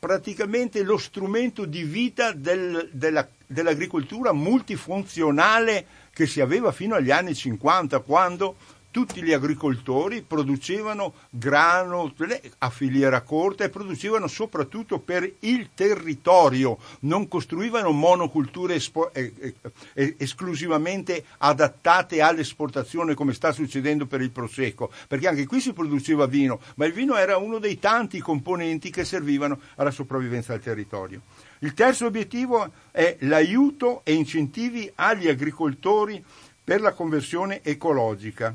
[0.03, 7.33] praticamente lo strumento di vita del, della, dell'agricoltura multifunzionale che si aveva fino agli anni
[7.33, 8.55] 50, quando
[8.93, 12.13] tutti gli agricoltori producevano grano
[12.59, 19.55] a filiera corta e producevano soprattutto per il territorio, non costruivano monoculture espo- eh,
[19.93, 26.27] eh, esclusivamente adattate all'esportazione come sta succedendo per il prosecco, perché anche qui si produceva
[26.27, 31.21] vino, ma il vino era uno dei tanti componenti che servivano alla sopravvivenza del territorio.
[31.63, 36.21] Il terzo obiettivo è l'aiuto e incentivi agli agricoltori
[36.61, 38.53] per la conversione ecologica,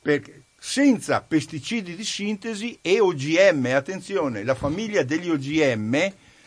[0.00, 5.94] perché senza pesticidi di sintesi e OGM, attenzione, la famiglia degli OGM,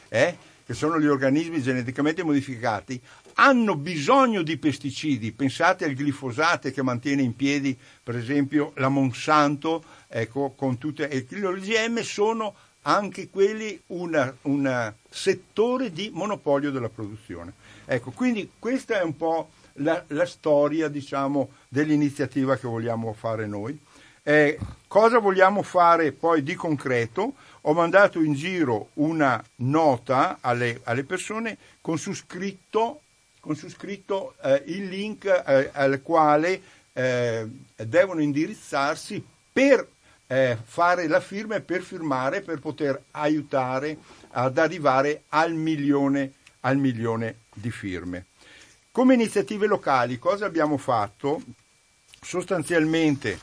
[0.08, 3.02] eh, che sono gli organismi geneticamente modificati,
[3.34, 5.34] hanno bisogno di pesticidi.
[5.34, 11.26] Pensate al glifosato che mantiene in piedi, per esempio, la Monsanto, ecco, con tutte, e
[11.28, 12.56] gli OGM sono
[12.88, 17.54] anche quelli un settore di monopolio della produzione.
[17.86, 23.78] Ecco, quindi questa è un po' la, la storia, diciamo, dell'iniziativa che vogliamo fare noi.
[24.24, 27.34] Eh, cosa vogliamo fare poi di concreto?
[27.62, 33.02] Ho mandato in giro una nota alle, alle persone con su scritto,
[33.42, 36.62] con su scritto eh, il link eh, al quale
[36.94, 37.46] eh,
[37.76, 39.86] devono indirizzarsi per
[40.28, 43.98] eh, fare la firma e per firmare per poter aiutare
[44.32, 48.26] ad arrivare al milione, al milione di firme.
[48.92, 51.42] Come iniziative locali cosa abbiamo fatto?
[52.20, 53.40] Sostanzialmente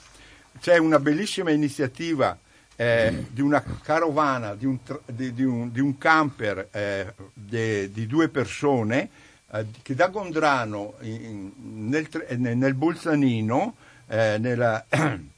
[0.61, 2.37] c'è una bellissima iniziativa
[2.77, 8.29] eh, di una carovana, di un, di, di un, di un camper eh, di due
[8.29, 9.09] persone
[9.53, 11.53] eh, che da Gondrano in,
[11.89, 13.77] nel, nel, Bolzanino,
[14.09, 14.85] eh, nella,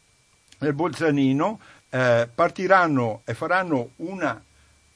[0.59, 4.43] nel Bolzanino eh, partiranno e faranno una,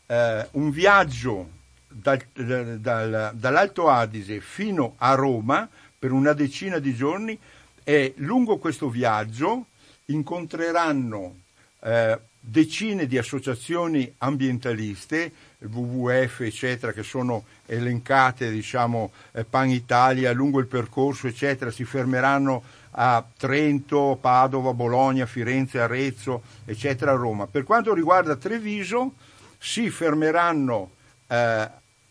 [0.07, 1.49] eh, un viaggio
[1.89, 5.69] dal, dal, dall'Alto Adige fino a Roma
[5.99, 7.39] per una decina di giorni
[7.85, 9.67] e lungo questo viaggio
[10.07, 11.37] incontreranno
[11.81, 20.59] eh, decine di associazioni ambientaliste, WWF eccetera, che sono elencate, diciamo, eh, Pan Italia lungo
[20.59, 27.47] il percorso eccetera, si fermeranno a Trento, Padova, Bologna, Firenze, Arezzo, eccetera, Roma.
[27.47, 29.13] Per quanto riguarda Treviso,
[29.59, 30.91] si fermeranno
[31.27, 31.69] eh,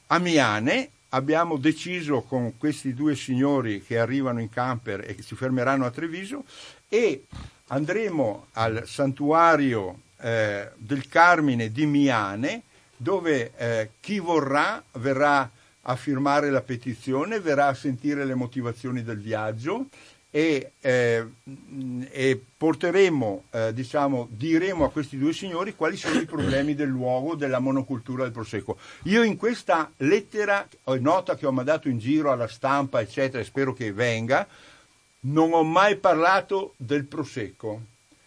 [0.07, 0.89] a Miane.
[1.09, 5.89] Abbiamo deciso con questi due signori che arrivano in camper e che si fermeranno a
[5.89, 6.43] Treviso
[6.87, 7.25] e
[7.67, 12.63] andremo al santuario eh, del Carmine di Miane
[12.95, 15.49] dove eh, chi vorrà verrà
[15.83, 19.87] a firmare la petizione, verrà a sentire le motivazioni del viaggio
[20.31, 21.25] e, eh,
[22.11, 27.35] e porteremo, eh, diciamo, diremo a questi due signori quali sono i problemi del luogo
[27.35, 28.77] della monocultura del prosecco.
[29.03, 30.67] Io in questa lettera,
[30.99, 34.47] nota che ho mandato in giro alla stampa, eccetera, e spero che venga,
[35.21, 37.81] non ho mai parlato del prosecco,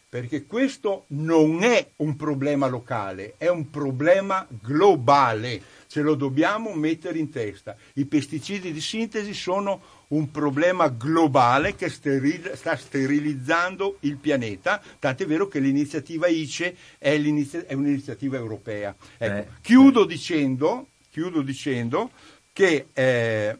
[0.08, 7.18] perché questo non è un problema locale, è un problema globale, ce lo dobbiamo mettere
[7.18, 7.76] in testa.
[7.94, 9.80] I pesticidi di sintesi sono
[10.12, 17.12] un problema globale che steril- sta sterilizzando il pianeta, tant'è vero che l'iniziativa ICE è,
[17.12, 18.94] è un'iniziativa europea.
[19.18, 20.06] Ecco, eh, chiudo, eh.
[20.06, 22.10] Dicendo, chiudo, Dicendo,
[22.52, 23.58] che eh,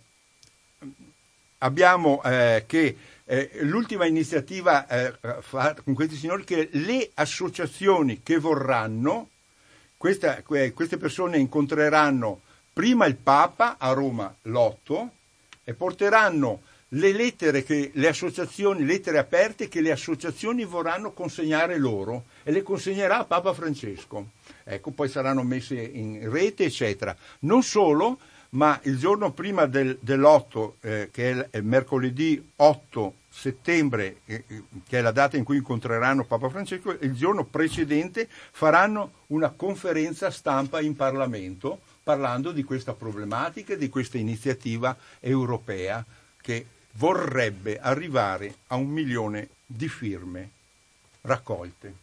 [1.59, 5.15] abbiamo eh, che eh, l'ultima iniziativa eh,
[5.85, 9.29] con questi signori che le associazioni che vorranno,
[9.97, 15.09] questa, queste persone incontreranno prima il Papa a Roma l'8
[15.65, 16.63] e porteranno
[16.95, 22.63] le lettere che le associazioni, lettere aperte che le associazioni vorranno consegnare loro e le
[22.63, 24.31] consegnerà Papa Francesco.
[24.65, 27.17] Ecco, poi saranno messe in rete, eccetera.
[27.41, 28.19] Non solo,
[28.51, 34.99] ma il giorno prima del, dell'8, eh, che è mercoledì 8 settembre, eh, eh, che
[34.99, 40.83] è la data in cui incontreranno Papa Francesco, il giorno precedente faranno una conferenza stampa
[40.83, 46.05] in Parlamento parlando di questa problematica e di questa iniziativa europea
[46.41, 50.51] che vorrebbe arrivare a un milione di firme
[51.23, 51.95] raccolte.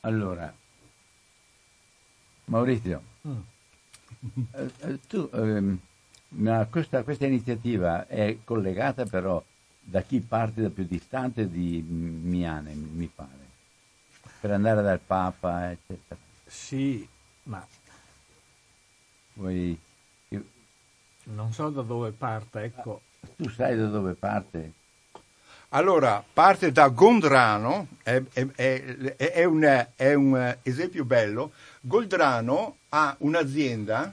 [0.00, 0.52] Allora,
[2.46, 3.40] Maurizio, mm.
[4.52, 5.78] eh, eh tu, ehm,
[6.70, 9.42] questa, questa, iniziativa è collegata però
[9.80, 13.48] da chi parte da più distante di Miane, mi pare,
[14.40, 16.18] per andare dal Papa, eccetera.
[16.46, 17.06] Sì,
[17.44, 17.66] ma
[19.40, 19.78] Vuoi...
[21.22, 23.00] Non so da dove parte, ecco.
[23.36, 24.72] Tu sai da dove parte?
[25.70, 31.52] Allora, parte da Gondrano, è, è, è, è un, un, esempio bello.
[31.80, 34.12] Goldrano ha un'azienda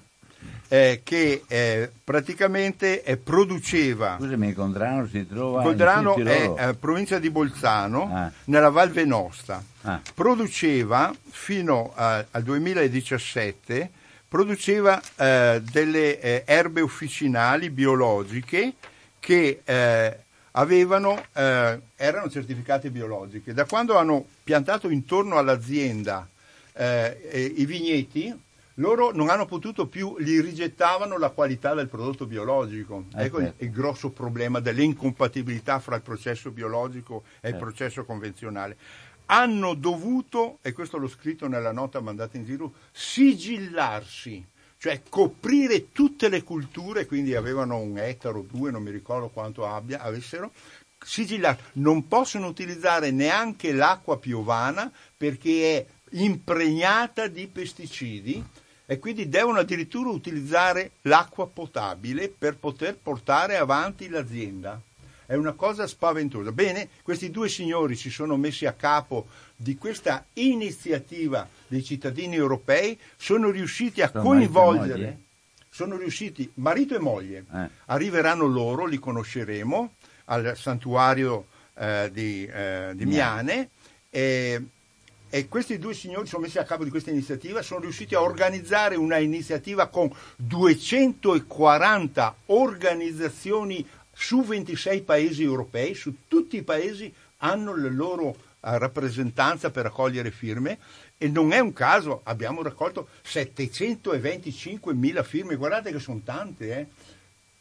[0.69, 4.17] eh, che eh, praticamente eh, produceva.
[4.19, 5.61] Scusami, Goldrano si trova.
[5.61, 8.31] Goldrano è eh, provincia di Bolzano, ah.
[8.45, 9.61] nella Val Venosta.
[9.81, 9.99] Ah.
[10.13, 13.91] Produceva fino a, al 2017
[14.27, 18.73] produceva eh, delle eh, erbe officinali biologiche
[19.19, 20.17] che eh,
[20.51, 23.53] avevano, eh, erano certificate biologiche.
[23.53, 26.27] Da quando hanno piantato intorno all'azienda
[26.73, 28.33] eh, i vigneti,
[28.75, 33.05] loro non hanno potuto più, gli rigettavano la qualità del prodotto biologico.
[33.15, 38.77] Eh, ecco il, il, grosso problema dell'incompatibilità fra il processo biologico e il processo convenzionale
[39.27, 44.45] hanno dovuto, e questo l'ho scritto nella nota mandata in giro, sigillarsi
[44.79, 50.01] cioè coprire tutte le culture, quindi avevano un ettaro, due, non mi ricordo quanto abbia,
[50.01, 50.51] avessero,
[51.03, 51.63] sigillati.
[51.73, 58.43] Non possono utilizzare neanche l'acqua piovana perché è impregnata di pesticidi
[58.85, 64.79] e quindi devono addirittura utilizzare l'acqua potabile per poter portare avanti l'azienda.
[65.27, 66.53] È una cosa spaventosa.
[66.53, 72.97] Bene, questi due signori si sono messi a capo di questa iniziativa dei cittadini europei,
[73.17, 75.19] sono riusciti a sono coinvolgere,
[75.69, 77.69] sono riusciti, marito e moglie, eh.
[77.87, 83.69] arriveranno loro, li conosceremo al santuario eh, di, eh, di Miane.
[84.09, 84.61] E,
[85.29, 88.95] e questi due signori sono messi a capo di questa iniziativa, sono riusciti a organizzare
[88.95, 93.85] una iniziativa con 240 organizzazioni
[94.19, 100.31] su 26 paesi europei, su tutti i paesi hanno la loro eh, rappresentanza per raccogliere
[100.31, 100.79] firme
[101.19, 106.87] e non è un caso, abbiamo raccolto 725 mila firme, guardate che sono tante, eh?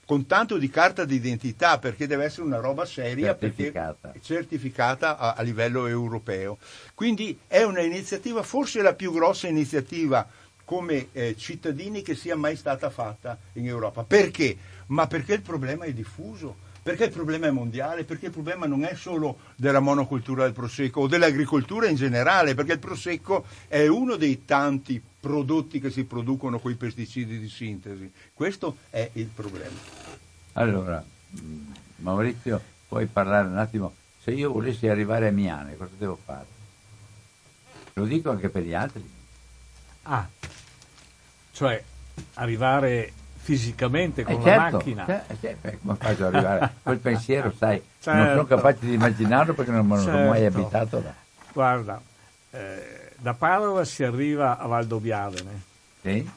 [0.07, 5.43] con tanto di carta d'identità perché deve essere una roba seria certificata, certificata a, a,
[5.43, 6.57] livello europeo.
[6.95, 10.27] Quindi è un'iniziativa, forse la più grossa iniziativa
[10.65, 14.05] come eh, cittadini che sia mai stata fatta in Europa.
[14.05, 14.57] Perché?
[14.87, 18.84] Ma perché il problema è diffuso perché il problema è mondiale, perché il problema non
[18.84, 24.14] è solo della monocultura del prosecco o dell'agricoltura in generale, perché il prosecco è uno
[24.14, 28.09] dei tanti prodotti che si producono con i pesticidi di sintesi.
[28.32, 29.76] Questo è il problema.
[30.53, 31.05] Allora,
[31.97, 33.93] Maurizio, puoi parlare un attimo?
[34.22, 36.47] Se io volessi arrivare a Miane, cosa devo fare?
[37.95, 39.05] Lo dico anche per gli altri.
[40.03, 40.28] Ah,
[41.51, 41.82] cioè
[42.34, 43.12] arrivare
[43.47, 45.05] fisicamente con eh certo, la macchina.
[45.07, 46.72] Certo, come faccio ad arrivare?
[46.82, 48.18] Quel pensiero, sai, certo.
[48.18, 48.57] non sono certo.
[48.57, 50.28] capace di immaginarlo perché non, certo.
[50.28, 51.14] mai abitato là.
[51.53, 52.01] Guarda,
[52.51, 55.62] eh, da Padova si arriva a Valdobbiadene.
[56.01, 56.30] Sì.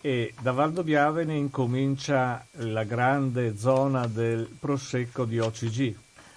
[0.00, 5.94] E da Valdobbiadene incomincia la grande zona del prosecco di OCG,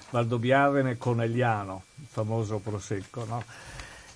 [0.09, 3.41] Valdobbiadene Conegliano, il famoso prosecco, no?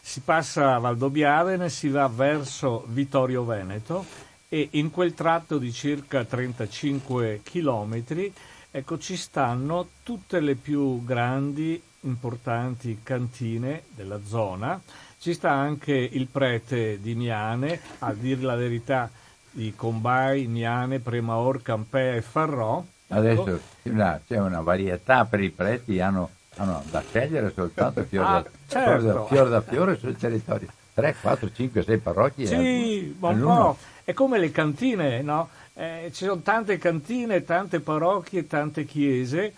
[0.01, 4.24] Si passa a Valdobbiadene, si va verso Vittorio Veneto
[4.55, 8.33] e in quel tratto di circa 35 chilometri
[8.71, 14.79] ecco, ci stanno tutte le più grandi, importanti cantine della zona.
[15.17, 19.09] Ci sta anche il prete di Miane, a dire la verità,
[19.51, 22.81] di Combai, Miane, Premaor, Campea e Farrò.
[23.09, 24.19] Adesso ecco.
[24.25, 29.25] c'è una varietà per i preti, hanno, hanno da scegliere soltanto fior, ah, da, certo.
[29.25, 30.67] fior, da, fiore sul territorio.
[30.93, 32.45] 3, 4, 5, 6 parrocchie.
[32.47, 33.77] Sì, ma un po'.
[34.05, 35.49] È come le cantine, no?
[35.73, 39.55] Eh, ci sono tante cantine, tante parrocchie, tante chiese,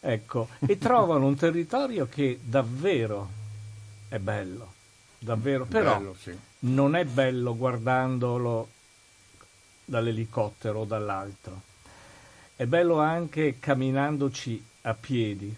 [0.00, 3.26] ecco, e trovano un territorio che davvero
[4.08, 4.74] è bello,
[5.18, 6.38] davvero, però bello, sì.
[6.58, 8.68] non è bello guardandolo
[9.86, 11.62] dall'elicottero o dall'altro,
[12.54, 15.56] è bello anche camminandoci a piedi.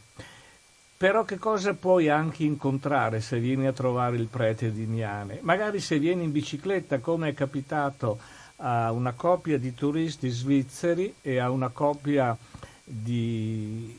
[0.98, 5.38] Però che cosa puoi anche incontrare se vieni a trovare il prete di Miane?
[5.42, 8.18] Magari se vieni in bicicletta, come è capitato
[8.56, 12.36] a una coppia di turisti svizzeri e a una coppia
[12.82, 13.96] di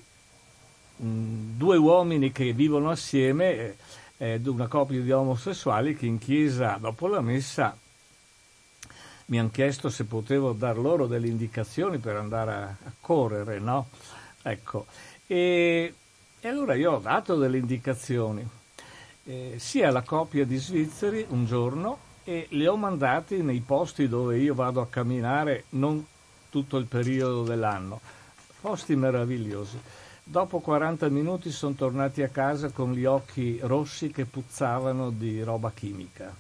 [1.01, 3.77] mm, due uomini che vivono assieme,
[4.17, 7.77] eh, una coppia di omosessuali che in chiesa dopo la messa
[9.27, 13.87] mi hanno chiesto se potevo dar loro delle indicazioni per andare a, a correre, no?
[14.41, 14.85] Ecco.
[15.25, 15.93] E
[16.41, 18.47] e allora io ho dato delle indicazioni,
[19.25, 24.37] eh, sia alla coppia di svizzeri un giorno e le ho mandati nei posti dove
[24.37, 26.05] io vado a camminare non
[26.49, 27.99] tutto il periodo dell'anno,
[28.61, 29.79] posti meravigliosi.
[30.23, 35.71] Dopo 40 minuti sono tornati a casa con gli occhi rossi che puzzavano di roba
[35.71, 36.33] chimica.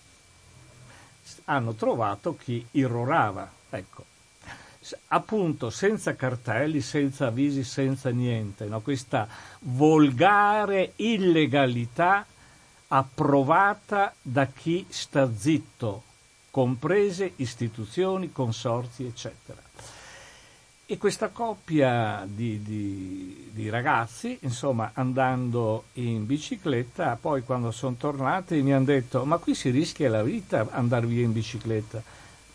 [1.45, 4.08] Hanno trovato chi irrorava, ecco
[5.07, 8.81] appunto senza cartelli, senza avvisi, senza niente, no?
[8.81, 9.27] questa
[9.59, 12.25] volgare illegalità
[12.87, 16.03] approvata da chi sta zitto,
[16.49, 19.61] comprese istituzioni, consorzi, eccetera.
[20.91, 28.59] E questa coppia di, di, di, ragazzi, insomma, andando in bicicletta, poi quando sono tornati
[28.63, 32.01] mi hanno detto: Ma qui si rischia la vita andare via in bicicletta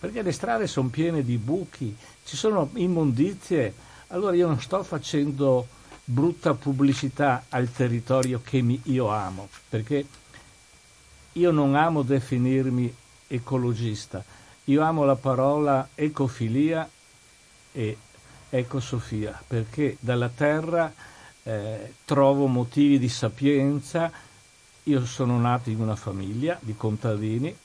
[0.05, 1.97] perché le strade sono piene di buchi,
[2.27, 3.73] ci sono immondizie,
[4.09, 5.67] allora io non sto facendo
[6.05, 10.07] brutta pubblicità al territorio che mi, io amo, perché
[11.33, 12.95] io non amo definirmi
[13.29, 14.23] ecologista,
[14.65, 16.87] io amo la parola ecofilia
[17.73, 17.97] e
[18.51, 20.93] ecosofia, perché dalla terra
[21.45, 24.13] eh, trovo motivi di sapienza,
[24.83, 27.57] io sono nato in una famiglia di contadini,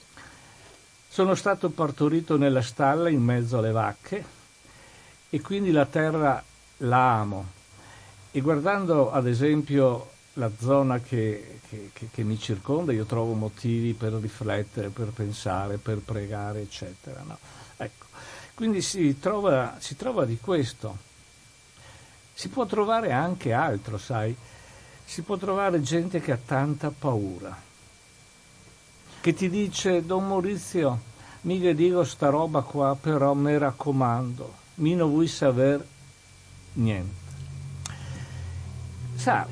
[1.11, 4.23] Sono stato partorito nella stalla in mezzo alle vacche
[5.31, 6.41] e quindi la terra
[6.77, 7.45] la amo.
[8.29, 13.93] E guardando ad esempio la zona che, che, che, che, mi circonda, io trovo motivi
[13.93, 17.23] per riflettere, per pensare, per pregare, eccetera.
[17.25, 17.39] No?
[17.77, 18.05] Ecco.
[18.53, 20.95] Quindi si trova, si trova di questo.
[22.35, 24.35] Si può trovare anche altro, sai?
[25.03, 27.67] Si può trovare gente che ha tanta paura
[29.21, 30.99] che ti dice Don Maurizio,
[31.41, 35.85] mica dico sta roba qua, però mi raccomando, mi non vuoi saper
[36.73, 37.17] niente.
[39.15, 39.45] Sa,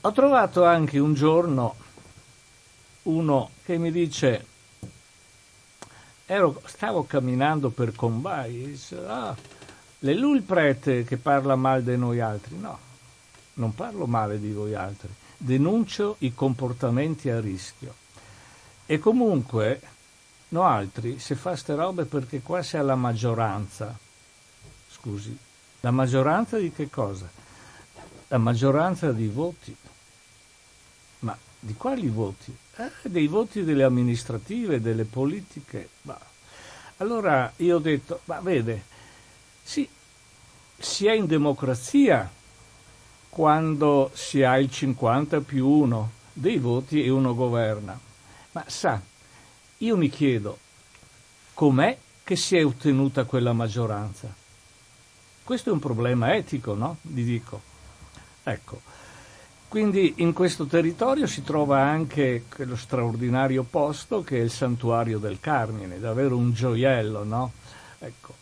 [0.00, 1.74] ho trovato anche un giorno
[3.04, 4.46] uno che mi dice,
[6.26, 9.34] ero, stavo camminando per Combai, dice, ah,
[9.98, 12.56] è lui il prete che parla male di noi altri?
[12.56, 12.78] No,
[13.54, 17.94] non parlo male di voi altri denuncio i comportamenti a rischio.
[18.86, 19.80] E comunque,
[20.48, 23.96] no altri, se fa ste robe perché qua c'è la maggioranza.
[24.88, 25.36] Scusi,
[25.80, 27.28] la maggioranza di che cosa?
[28.28, 29.76] La maggioranza di voti.
[31.20, 32.56] Ma di quali voti?
[32.76, 35.88] Eh, dei voti delle amministrative, delle politiche.
[36.02, 36.20] Bah.
[36.98, 38.82] Allora io ho detto, ma vede,
[39.62, 39.88] sì,
[40.78, 42.30] si è in democrazia
[43.36, 48.00] quando si ha il 50 più 1 dei voti e uno governa.
[48.52, 48.98] Ma sa,
[49.76, 50.56] io mi chiedo,
[51.52, 54.34] com'è che si è ottenuta quella maggioranza?
[55.44, 56.96] Questo è un problema etico, no?
[57.02, 57.60] Vi dico.
[58.42, 58.80] Ecco,
[59.68, 65.40] quindi in questo territorio si trova anche quello straordinario posto che è il santuario del
[65.40, 67.52] Carmine, davvero un gioiello, no?
[67.98, 68.34] Ecco.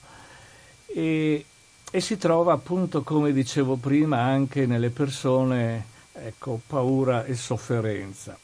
[0.86, 1.46] E
[1.94, 8.36] e si trova appunto, come dicevo prima, anche nelle persone, ecco, paura e sofferenza.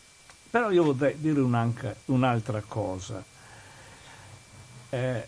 [0.49, 3.25] Però io vorrei dire un'altra cosa.
[4.91, 5.27] Eh,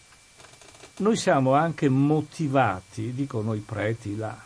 [0.98, 4.40] noi siamo anche motivati, dico noi preti là,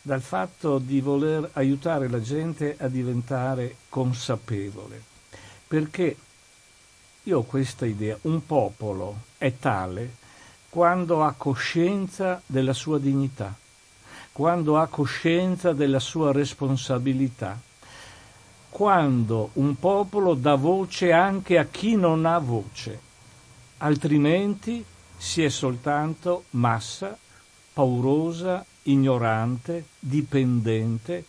[0.00, 5.02] dal fatto di voler aiutare la gente a diventare consapevole.
[5.66, 6.16] Perché
[7.24, 10.24] io ho questa idea, un popolo è tale
[10.76, 13.54] quando ha coscienza della sua dignità,
[14.30, 17.58] quando ha coscienza della sua responsabilità,
[18.68, 23.00] quando un popolo dà voce anche a chi non ha voce,
[23.78, 24.84] altrimenti
[25.16, 27.16] si è soltanto massa,
[27.72, 31.24] paurosa, ignorante, dipendente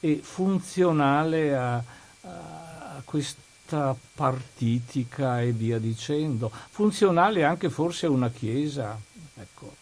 [0.00, 1.74] e funzionale a,
[2.22, 8.98] a questo lotta partitica e via dicendo, funzionale anche forse a una chiesa.
[9.34, 9.74] Ecco.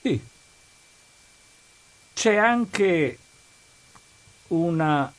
[0.00, 0.20] Sì.
[2.14, 3.18] C'è anche
[4.48, 5.12] una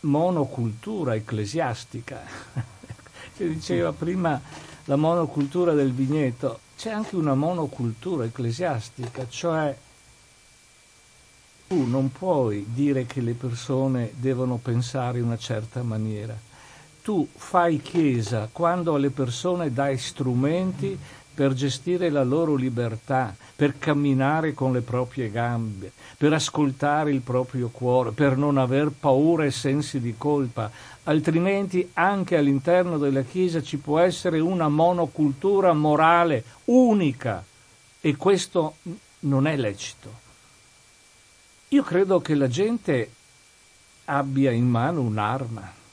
[0.00, 2.22] monocultura ecclesiastica.
[3.34, 4.40] si diceva prima
[4.84, 9.76] la monocultura del vigneto, c'è anche una monocultura ecclesiastica, cioè
[11.66, 16.45] tu non puoi dire che le persone devono pensare in una certa maniera
[17.06, 20.98] tu fai chiesa quando alle persone dai strumenti
[21.32, 27.68] per gestire la loro libertà, per camminare con le proprie gambe, per ascoltare il proprio
[27.68, 30.68] cuore, per non aver paura e sensi di colpa,
[31.04, 37.44] altrimenti anche all'interno della Chiesa ci può essere una monocultura morale unica.
[38.00, 38.78] E questo
[39.20, 40.10] non è lecito.
[41.68, 43.10] Io credo che la gente
[44.06, 45.84] abbia in mano un'arma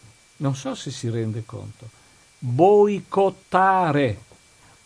[0.44, 1.90] non so se si rende conto,
[2.38, 4.20] boicottare,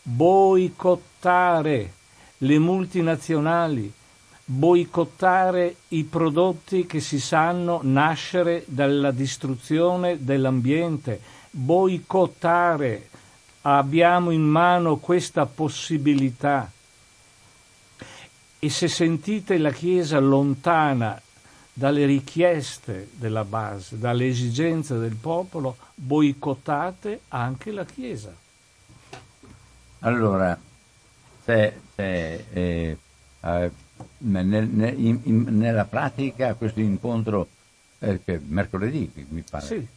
[0.04, 1.94] boicottare
[2.38, 3.92] le multinazionali,
[4.46, 13.10] boicottare i prodotti che si sanno nascere dalla distruzione dell'ambiente, boicottare,
[13.62, 16.72] abbiamo in mano questa possibilità.
[18.60, 21.20] E se sentite la Chiesa lontana
[21.78, 28.34] dalle richieste della base, dalle esigenze del popolo, boicottate anche la Chiesa.
[30.00, 30.60] Allora,
[31.44, 32.98] se, se, eh,
[33.42, 33.72] eh,
[34.18, 37.48] nel, nel, in, in, nella pratica questo incontro
[38.00, 39.66] eh, mercoledì mi pare.
[39.66, 39.88] Sì.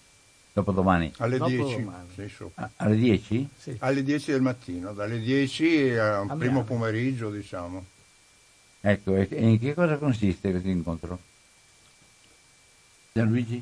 [0.53, 1.15] Dopodomani.
[1.17, 1.89] Alle Dopo 10.
[2.15, 2.45] Sì,
[2.77, 3.49] alle 10?
[3.57, 3.77] Sì.
[3.79, 7.83] Alle 10 del mattino, dalle 10 a un primo pomeriggio, diciamo.
[8.83, 11.29] Ecco, e in che cosa consiste questo incontro?
[13.13, 13.61] Gianluigi?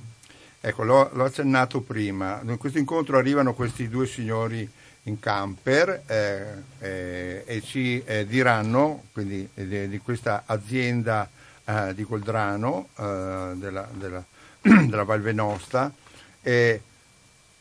[0.60, 2.40] Ecco, l'ho, l'ho, accennato prima.
[2.42, 4.68] In questo incontro arrivano questi due signori
[5.04, 11.30] in camper eh, eh, e ci eh, diranno quindi, di, di, questa azienda
[11.64, 14.22] eh, di Coldrano, eh, della, della,
[14.60, 15.90] della Val Venosta,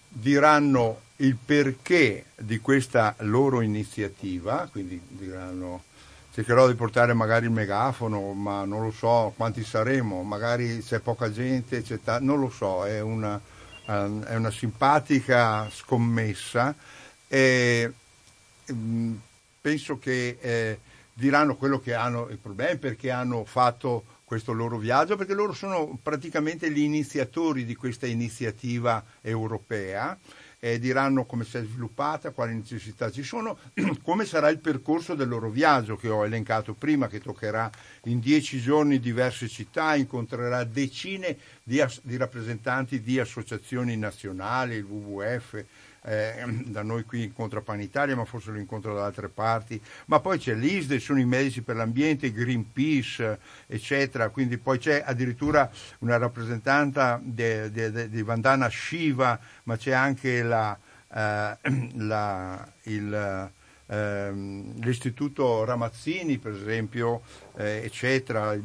[0.10, 5.84] diranno il perché di questa loro iniziativa, quindi diranno
[6.38, 11.32] cercherò di portare magari il megafono, ma non lo so quanti saremo, magari c'è poca
[11.32, 13.42] gente, c'è non lo so, è una,
[13.88, 16.76] uh, è una simpatica scommessa.
[17.28, 17.92] E,
[18.68, 19.20] um,
[19.60, 20.80] penso che eh,
[21.12, 25.98] diranno quello che hanno i problemi perché hanno fatto questo loro viaggio, perché loro sono
[26.04, 30.16] praticamente gli iniziatori di questa iniziativa europea
[30.60, 33.58] eh, diranno come si è sviluppata, quali necessità ci sono,
[34.02, 37.70] come sarà il percorso del loro viaggio che ho elencato prima, che toccherà
[38.06, 44.84] in dieci giorni diverse città, incontrerà decine di, as- di rappresentanti di associazioni nazionali, il
[44.84, 45.64] WWF,
[46.08, 50.40] eh, da noi qui incontra Panitalia, ma forse lo incontra da altre parti, ma poi
[50.40, 57.20] c'è l'ISDE, sono i medici per l'ambiente, Greenpeace, eccetera, quindi poi c'è addirittura una rappresentante
[57.24, 60.78] di Vandana Shiva, ma c'è anche la,
[61.14, 61.58] eh,
[61.96, 63.52] la, il,
[63.88, 67.22] eh, l'istituto Ramazzini, per esempio,
[67.58, 68.62] eh, eccetera, e,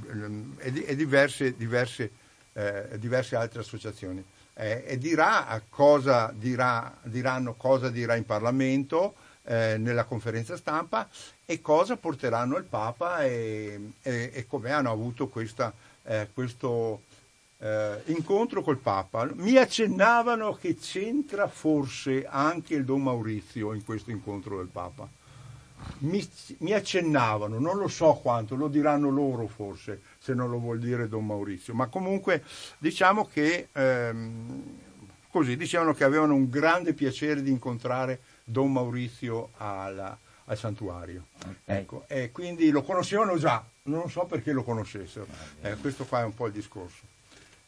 [0.59, 2.11] e diverse, diverse,
[2.53, 4.25] eh, diverse altre associazioni
[4.55, 11.09] eh, e dirà cosa dirà, diranno cosa dirà in Parlamento eh, nella conferenza stampa
[11.45, 15.73] e cosa porteranno il Papa e, e, e come hanno avuto questa,
[16.05, 17.03] eh, questo
[17.59, 19.29] eh, incontro col Papa.
[19.35, 25.09] Mi accennavano che c'entra forse anche il Don Maurizio in questo incontro del Papa.
[25.99, 26.29] Mi,
[26.59, 31.09] mi accennavano, non lo so quanto, lo diranno loro forse se non lo vuol dire
[31.09, 32.45] Don Maurizio, ma comunque
[32.79, 34.79] diciamo che ehm,
[35.29, 41.27] così dicevano che avevano un grande piacere di incontrare Don Maurizio alla, al santuario.
[41.39, 41.57] Okay.
[41.65, 45.27] Ecco, e quindi lo conoscevano già, non so perché lo conoscessero.
[45.61, 47.03] Eh, questo qua è un po' il discorso.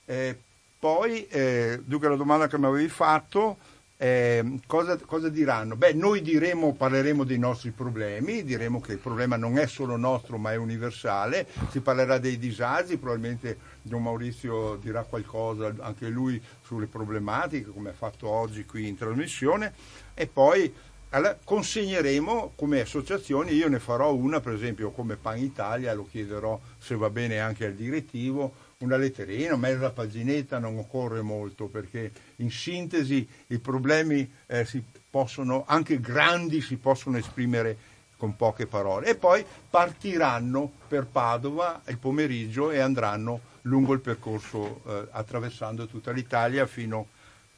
[0.05, 0.38] Eh,
[0.78, 3.57] poi, eh, dunque la domanda che mi avevi fatto,
[3.97, 5.76] eh, cosa, cosa, diranno?
[5.76, 10.36] Beh, noi diremo, parleremo dei nostri problemi, diremo che il problema non è solo nostro
[10.36, 16.86] ma è universale, si parlerà dei disagi, probabilmente Don Maurizio dirà qualcosa anche lui sulle
[16.86, 19.72] problematiche come ha fatto oggi qui in trasmissione
[20.14, 20.72] e poi
[21.14, 26.61] allora, consegneremo come associazioni, io ne farò una per esempio come Pan Italia, lo chiederò
[26.76, 28.53] se va bene anche al direttivo,
[28.85, 35.64] una letterina, mezza paginetta, non occorre molto perché in sintesi i problemi eh, si possono,
[35.66, 37.76] anche grandi, si possono esprimere
[38.16, 39.07] con poche parole.
[39.07, 46.12] E poi partiranno per Padova il pomeriggio e andranno lungo il percorso eh, attraversando tutta
[46.12, 47.09] l'Italia fino,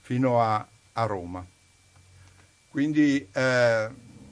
[0.01, 1.45] fino a, a, Roma.
[2.70, 3.89] Quindi eh,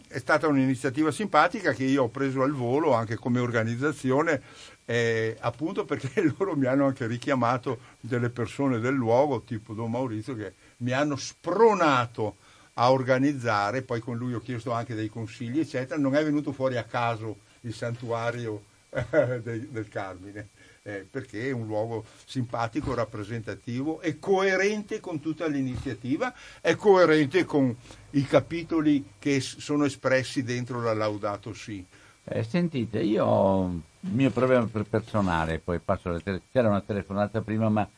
[0.07, 4.43] è stata un'iniziativa simpatica che io ho preso al volo anche come organizzazione
[4.87, 10.35] eh, appunto perché loro mi hanno anche richiamato delle persone del luogo, tipo Don Maurizio,
[10.35, 12.37] che mi hanno spronato
[12.75, 15.99] a organizzare, poi con lui ho chiesto anche dei consigli, eccetera.
[15.99, 20.49] Non è venuto fuori a caso il santuario eh, del, del Carmine,
[20.83, 27.75] eh, perché è un luogo simpatico, rappresentativo e coerente con tutta l'iniziativa, è coerente con
[28.11, 31.85] i capitoli che sono espressi dentro la Laudato Si.
[32.27, 37.69] Eh, sentite, io il mio problema personale, poi passo alla tele- c'era una telefonata prima,
[37.69, 37.89] ma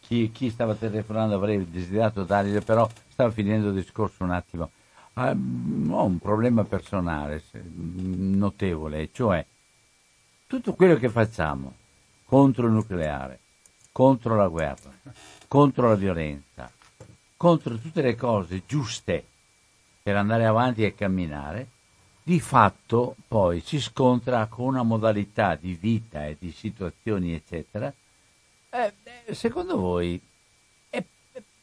[0.00, 4.70] chi, chi, stava telefonando avrei desiderato dargli, però stava finendo il discorso un attimo.
[5.14, 9.44] Uh, ho un problema personale notevole, cioè
[10.46, 11.74] tutto quello che facciamo
[12.24, 13.38] contro il nucleare,
[13.92, 14.90] contro la guerra,
[15.46, 16.70] contro la violenza,
[17.36, 19.24] contro tutte le cose giuste
[20.02, 21.68] per andare avanti e camminare,
[22.22, 27.92] di fatto poi si scontra con una modalità di vita e di situazioni, eccetera.
[28.70, 30.20] Eh, secondo voi
[30.88, 31.02] è,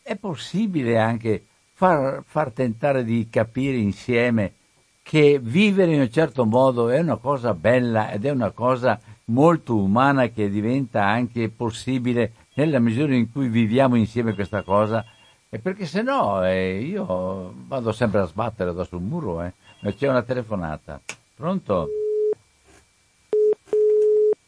[0.01, 4.53] è possibile anche far, far, tentare di capire insieme
[5.01, 9.76] che vivere in un certo modo è una cosa bella ed è una cosa molto
[9.76, 15.03] umana che diventa anche possibile nella misura in cui viviamo insieme questa cosa?
[15.49, 19.53] E perché se no eh, io vado sempre a sbattere da sul muro, eh.
[19.82, 21.00] C'è una telefonata.
[21.36, 21.90] Pronto?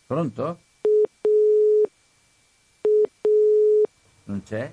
[0.06, 0.60] Pronto?
[4.26, 4.70] Non c'è?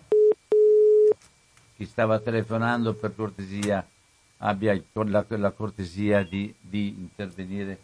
[1.77, 3.87] Chi stava telefonando per cortesia
[4.39, 7.79] abbia la, la cortesia di, di intervenire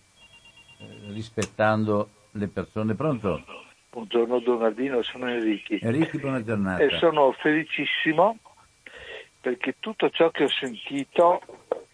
[0.79, 2.95] eh, rispettando le persone.
[2.95, 3.45] Pronto?
[3.91, 5.79] Buongiorno Donaldino, sono Enrichi.
[5.81, 6.83] Enrichi, buona giornata.
[6.83, 8.37] E sono felicissimo
[9.41, 11.41] perché tutto ciò che ho sentito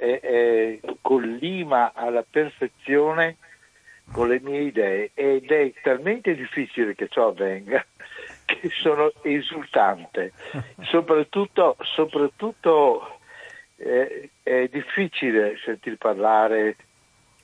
[0.01, 3.37] è, è, collima alla perfezione
[4.11, 7.85] con le mie idee ed è talmente difficile che ciò avvenga
[8.47, 10.33] che sono esultante,
[10.85, 13.19] soprattutto, soprattutto
[13.77, 16.77] eh, è difficile sentir parlare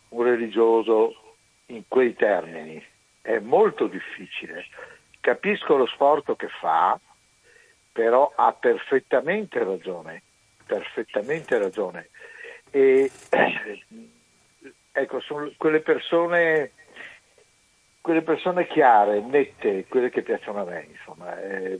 [0.09, 1.34] un religioso
[1.66, 2.82] in quei termini,
[3.20, 4.64] è molto difficile.
[5.20, 6.98] Capisco lo sforzo che fa,
[7.92, 10.22] però ha perfettamente ragione,
[10.64, 12.09] perfettamente ragione.
[12.76, 13.10] E,
[14.92, 16.72] ecco, sono quelle persone,
[18.02, 21.40] quelle persone chiare, nette, quelle che piacciono a me, insomma.
[21.40, 21.78] È,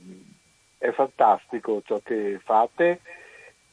[0.79, 3.01] è fantastico ciò che fate,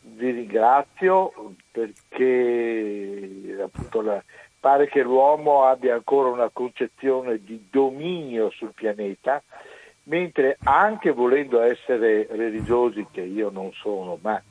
[0.00, 4.22] vi ringrazio perché appunto la,
[4.60, 9.42] pare che l'uomo abbia ancora una concezione di dominio sul pianeta,
[10.04, 14.42] mentre anche volendo essere religiosi, che io non sono, ma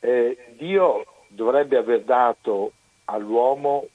[0.00, 2.72] eh, Dio dovrebbe aver dato
[3.06, 3.86] all'uomo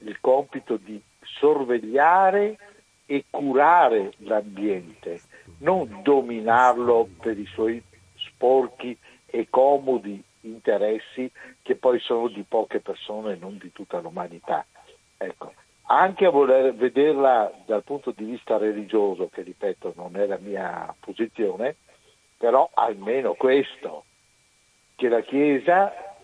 [0.00, 2.58] il compito di sorvegliare
[3.06, 5.20] e curare l'ambiente,
[5.58, 7.82] non dominarlo per i suoi
[8.16, 11.30] sporchi e comodi interessi
[11.62, 14.64] che poi sono di poche persone e non di tutta l'umanità.
[15.16, 15.52] Ecco,
[15.86, 20.94] anche a voler vederla dal punto di vista religioso, che ripeto non è la mia
[21.00, 21.76] posizione,
[22.36, 24.04] però almeno questo,
[24.94, 26.16] che la Chiesa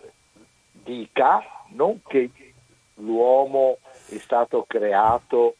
[0.85, 2.29] dica non che
[2.95, 5.55] l'uomo è stato creato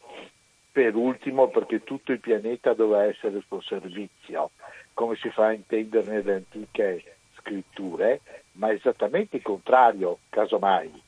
[0.70, 4.50] per ultimo perché tutto il pianeta doveva essere suo servizio,
[4.94, 8.20] come si fa a intendere nelle antiche scritture,
[8.52, 11.02] ma esattamente il contrario, casomai,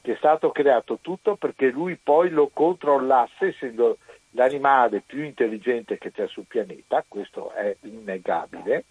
[0.00, 3.98] che è stato creato tutto perché lui poi lo controllasse, essendo
[4.30, 8.84] l'animale più intelligente che c'è sul pianeta, questo è innegabile,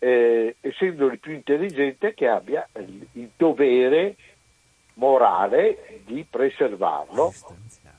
[0.00, 4.16] eh, essendo il più intelligente che abbia il, il dovere
[4.94, 7.32] morale di preservarlo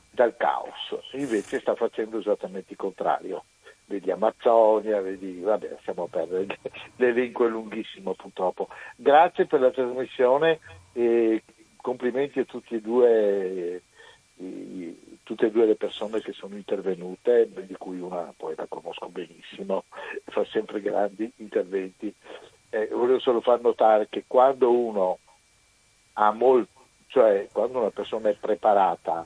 [0.10, 3.45] dal caos, invece sta facendo esattamente il contrario.
[3.86, 6.28] Vedi Amazzonia, vedi, vabbè, stiamo per
[6.95, 8.68] l'elenco è lunghissimo purtroppo.
[8.95, 10.60] Grazie per la trasmissione
[10.93, 11.43] e
[11.76, 13.82] complimenti a tutti e due,
[14.42, 19.08] i, tutte e due le persone che sono intervenute, di cui una poi la conosco
[19.10, 19.86] benissimo,
[20.26, 22.14] fa sempre grandi interventi.
[22.70, 25.20] Eh, volevo solo far notare che quando uno
[26.14, 29.26] ha molto, cioè quando una persona è preparata,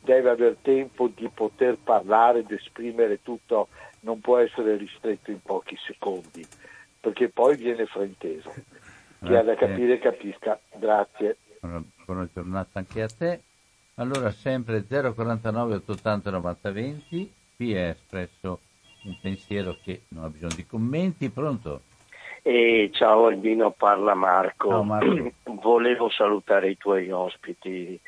[0.00, 3.68] deve avere tempo di poter parlare ed esprimere tutto
[4.00, 6.44] non può essere ristretto in pochi secondi,
[7.00, 8.52] perché poi viene frainteso.
[9.24, 10.58] Chi ha da capire capisca.
[10.74, 11.36] Grazie.
[11.60, 13.40] Buona, buona giornata anche a te.
[14.02, 18.58] Allora sempre 049 880 90 20, qui è espresso
[19.04, 21.82] un pensiero che non ha bisogno di commenti, pronto?
[22.42, 24.70] E ciao Albino, parla Marco.
[24.70, 25.30] Ciao Marco.
[25.62, 27.98] Volevo salutare i tuoi ospiti,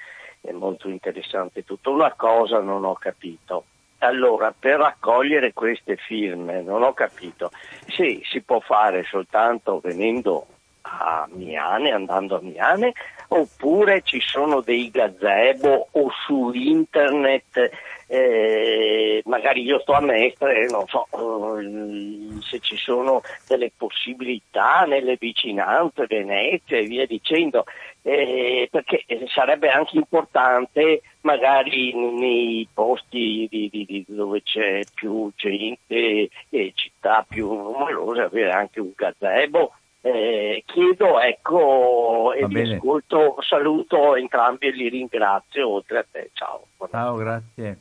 [0.40, 1.92] è molto interessante tutto.
[1.92, 3.66] Una cosa non ho capito.
[3.98, 7.52] Allora, per raccogliere queste firme, non ho capito,
[7.86, 10.46] sì, si può fare soltanto venendo
[10.80, 12.92] a Miane, andando a Miane,
[13.28, 17.70] oppure ci sono dei gazebo o su internet,
[18.06, 25.16] eh, magari io sto a Mestre, non so eh, se ci sono delle possibilità nelle
[25.18, 27.64] vicinanze, Venezia e via dicendo,
[28.02, 36.28] eh, perché sarebbe anche importante magari nei posti di, di, di dove c'è più gente
[36.50, 39.72] e città più numerose avere anche un gazebo
[40.06, 46.66] eh, chiedo ecco e vi ascolto, saluto entrambi e li ringrazio oltre a te, ciao.
[46.90, 47.78] Ciao, grazie.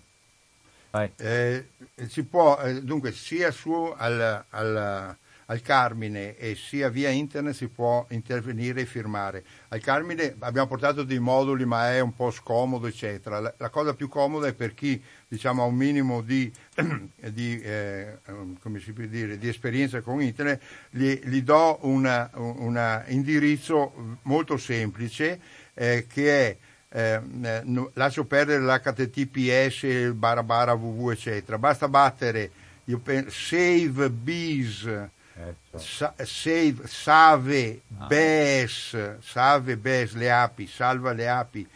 [1.17, 1.65] Eh,
[2.07, 5.17] si può, eh, dunque, sia su al, al,
[5.47, 9.43] al, Carmine e sia via internet si può intervenire e firmare.
[9.69, 13.41] Al Carmine abbiamo portato dei moduli, ma è un po' scomodo, eccetera.
[13.41, 15.03] La, la cosa più comoda è per chi
[15.33, 16.51] diciamo, ha un minimo di,
[17.17, 18.19] di, eh,
[19.09, 20.61] dire, di, esperienza con internet,
[20.91, 25.39] gli, gli do un indirizzo molto semplice
[25.73, 26.57] eh, che è
[26.95, 27.19] eh,
[27.63, 32.51] no, lascio perdere l'HTTPS, il barabara www eccetera, basta battere
[32.83, 35.09] io penso, save bees, eh,
[35.75, 38.05] sa, save, save ah.
[38.05, 41.67] bes, save bes le api, salva le api,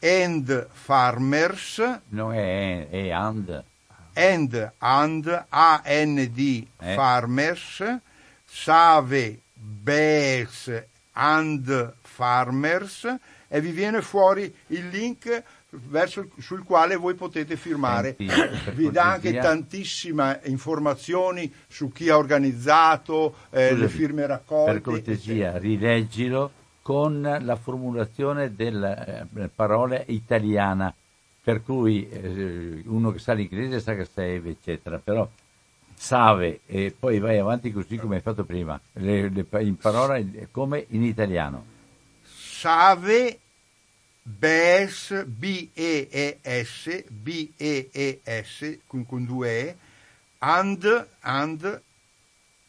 [0.00, 3.62] and farmers, non è, è and,
[4.14, 6.94] and, and, A-N-D, eh.
[6.94, 8.00] farmers,
[8.44, 13.16] save bes and farmers,
[13.48, 18.16] e vi viene fuori il link verso, sul quale voi potete firmare.
[18.16, 24.72] Senti, vi dà anche tantissime informazioni su chi ha organizzato eh, le firme raccolte.
[24.72, 26.52] Per cortesia, rileggilo
[26.90, 30.92] con la formulazione della eh, parola italiana,
[31.40, 35.28] per cui eh, uno che sa l'inglese sa che save, eccetera, però
[35.94, 40.20] Save e poi vai avanti così come hai fatto prima, le, le, in parola
[40.50, 41.64] come in italiano.
[42.24, 43.38] Save,
[44.24, 49.76] BES, B-E-E-S, B-E-E-S, con, con due E,
[50.38, 51.82] and, and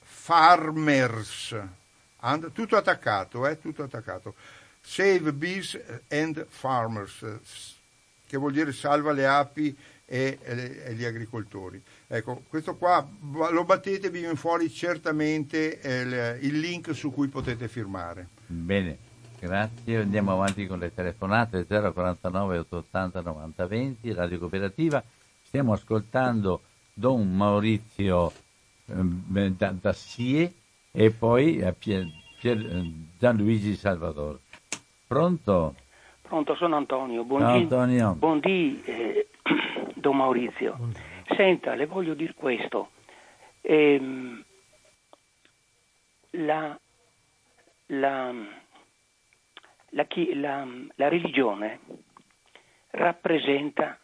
[0.03, 1.55] farmers,
[2.22, 4.36] and, tutto attaccato, eh, tutto attaccato.
[4.82, 7.26] Save bees and farmers,
[8.26, 11.82] che vuol dire salva le api e, e, gli agricoltori.
[12.07, 17.67] Ecco, questo qua lo battete, vi viene fuori certamente il, il link su cui potete
[17.67, 18.28] firmare.
[18.47, 18.97] Bene,
[19.39, 19.97] grazie.
[19.97, 25.03] Andiamo avanti con le telefonate 049 880 90 20, Radio Cooperativa.
[25.43, 26.63] Stiamo ascoltando
[26.93, 28.34] Don Maurizio
[28.88, 30.53] eh, Dassie
[30.91, 32.05] e poi eh, Pier,
[32.39, 34.39] Pier, eh, Gianluigi Salvador.
[35.07, 35.75] Pronto?
[36.21, 37.23] Pronto, sono Antonio.
[37.23, 38.13] Buondì, Antonio.
[38.13, 39.27] buondì eh,
[39.95, 40.77] Don Maurizio.
[41.35, 42.91] Senta, le voglio dire questo.
[43.61, 44.43] Ehm,
[46.31, 46.77] la,
[47.87, 48.33] la,
[49.89, 51.79] la, la religione
[52.91, 53.97] rappresenta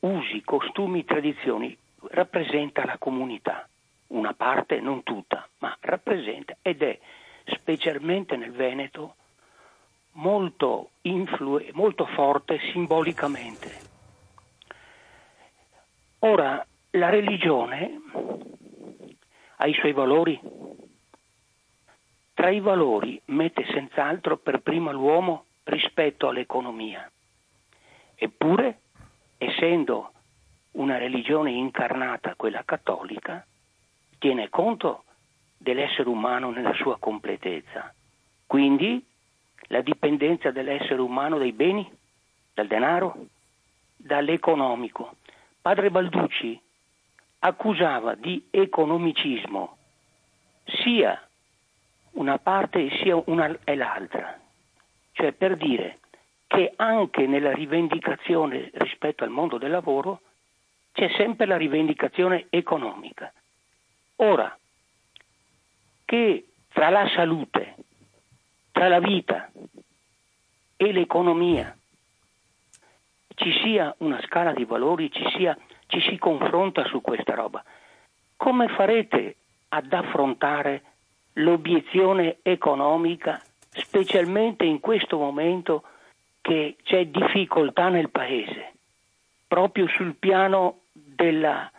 [0.00, 1.76] usi, costumi, tradizioni,
[2.10, 3.68] rappresenta la comunità,
[4.08, 6.98] una parte, non tutta, ma rappresenta ed è
[7.44, 9.16] specialmente nel Veneto
[10.12, 13.86] molto, influ- molto forte simbolicamente.
[16.20, 18.00] Ora, la religione
[19.56, 20.40] ha i suoi valori.
[22.34, 27.10] Tra i valori mette senz'altro per prima l'uomo rispetto all'economia.
[28.14, 28.80] Eppure,
[29.38, 30.12] essendo
[30.72, 33.44] una religione incarnata, quella cattolica,
[34.18, 35.04] tiene conto
[35.56, 37.92] dell'essere umano nella sua completezza.
[38.46, 39.04] Quindi
[39.68, 41.90] la dipendenza dell'essere umano dai beni,
[42.54, 43.26] dal denaro,
[43.96, 45.16] dall'economico.
[45.60, 46.60] Padre Balducci
[47.40, 49.76] accusava di economicismo
[50.64, 51.22] sia
[52.12, 54.38] una parte sia una e l'altra,
[55.12, 55.98] cioè per dire
[56.46, 60.20] che anche nella rivendicazione rispetto al mondo del lavoro
[60.92, 63.32] c'è sempre la rivendicazione economica.
[64.20, 64.56] Ora,
[66.04, 67.76] che tra la salute,
[68.72, 69.50] tra la vita
[70.76, 71.76] e l'economia
[73.34, 75.56] ci sia una scala di valori, ci, sia,
[75.86, 77.62] ci si confronta su questa roba.
[78.36, 79.36] Come farete
[79.68, 80.82] ad affrontare
[81.34, 83.40] l'obiezione economica,
[83.70, 85.84] specialmente in questo momento
[86.40, 88.72] che c'è difficoltà nel Paese,
[89.46, 91.70] proprio sul piano della,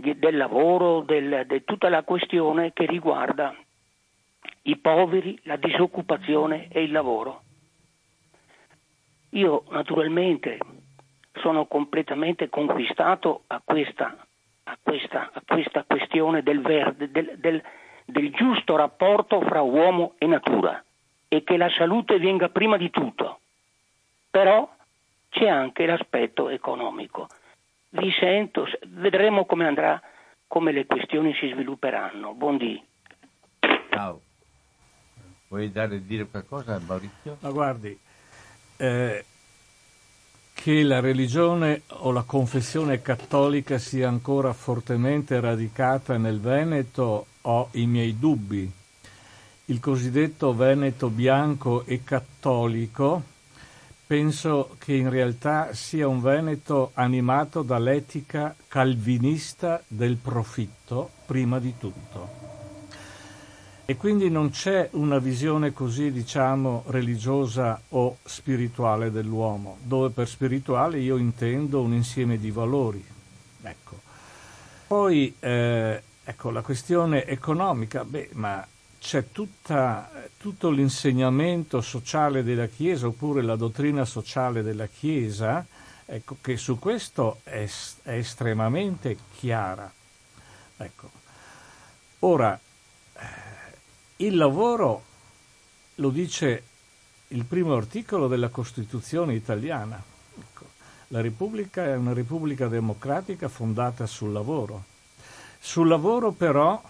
[0.00, 3.54] del lavoro, del, di tutta la questione che riguarda
[4.62, 7.42] i poveri, la disoccupazione e il lavoro.
[9.30, 10.58] Io naturalmente
[11.34, 14.16] sono completamente conquistato a questa,
[14.64, 17.62] a questa, a questa questione del, verde, del, del,
[18.04, 20.82] del giusto rapporto fra uomo e natura
[21.28, 23.38] e che la salute venga prima di tutto.
[24.30, 24.68] Però
[25.28, 27.28] c'è anche l'aspetto economico.
[27.92, 30.00] Vi sento, vedremo come andrà,
[30.46, 32.34] come le questioni si svilupperanno.
[32.34, 32.80] Buondì.
[33.90, 34.20] Ciao.
[35.48, 37.38] Vuoi dare, dire qualcosa a Maurizio?
[37.40, 37.98] Ma guardi,
[38.76, 39.24] eh,
[40.54, 47.86] che la religione o la confessione cattolica sia ancora fortemente radicata nel Veneto ho i
[47.86, 48.70] miei dubbi.
[49.64, 53.22] Il cosiddetto Veneto bianco e cattolico
[54.10, 62.28] penso che in realtà sia un Veneto animato dall'etica calvinista del profitto prima di tutto.
[63.84, 70.98] E quindi non c'è una visione così, diciamo, religiosa o spirituale dell'uomo, dove per spirituale
[70.98, 73.04] io intendo un insieme di valori.
[73.62, 74.00] Ecco.
[74.88, 78.66] Poi, eh, ecco, la questione economica, beh, ma
[79.00, 85.64] c'è tutta, tutto l'insegnamento sociale della Chiesa, oppure la dottrina sociale della Chiesa,
[86.04, 87.68] ecco, che su questo è,
[88.02, 89.90] è estremamente chiara.
[90.76, 91.10] Ecco.
[92.20, 92.60] Ora,
[94.16, 95.04] il lavoro
[95.94, 96.62] lo dice
[97.28, 100.02] il primo articolo della Costituzione italiana.
[100.38, 100.66] Ecco,
[101.08, 104.84] la Repubblica è una Repubblica democratica fondata sul lavoro.
[105.58, 106.82] Sul lavoro però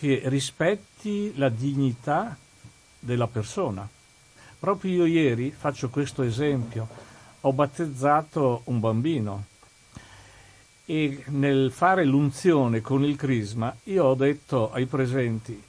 [0.00, 2.34] che rispetti la dignità
[2.98, 3.86] della persona.
[4.58, 6.88] Proprio io ieri, faccio questo esempio,
[7.42, 9.44] ho battezzato un bambino
[10.86, 15.62] e nel fare l'unzione con il crisma io ho detto ai presenti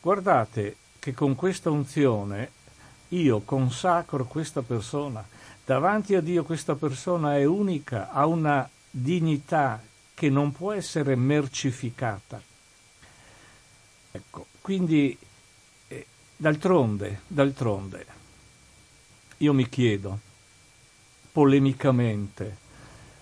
[0.00, 2.50] Guardate che con questa unzione
[3.08, 5.26] io consacro questa persona.
[5.64, 9.82] Davanti a Dio questa persona è unica, ha una dignità
[10.14, 12.40] che non può essere mercificata.
[14.14, 15.16] Ecco, quindi
[15.88, 16.06] eh,
[16.36, 18.06] d'altronde, d'altronde,
[19.38, 20.18] io mi chiedo,
[21.32, 22.58] polemicamente,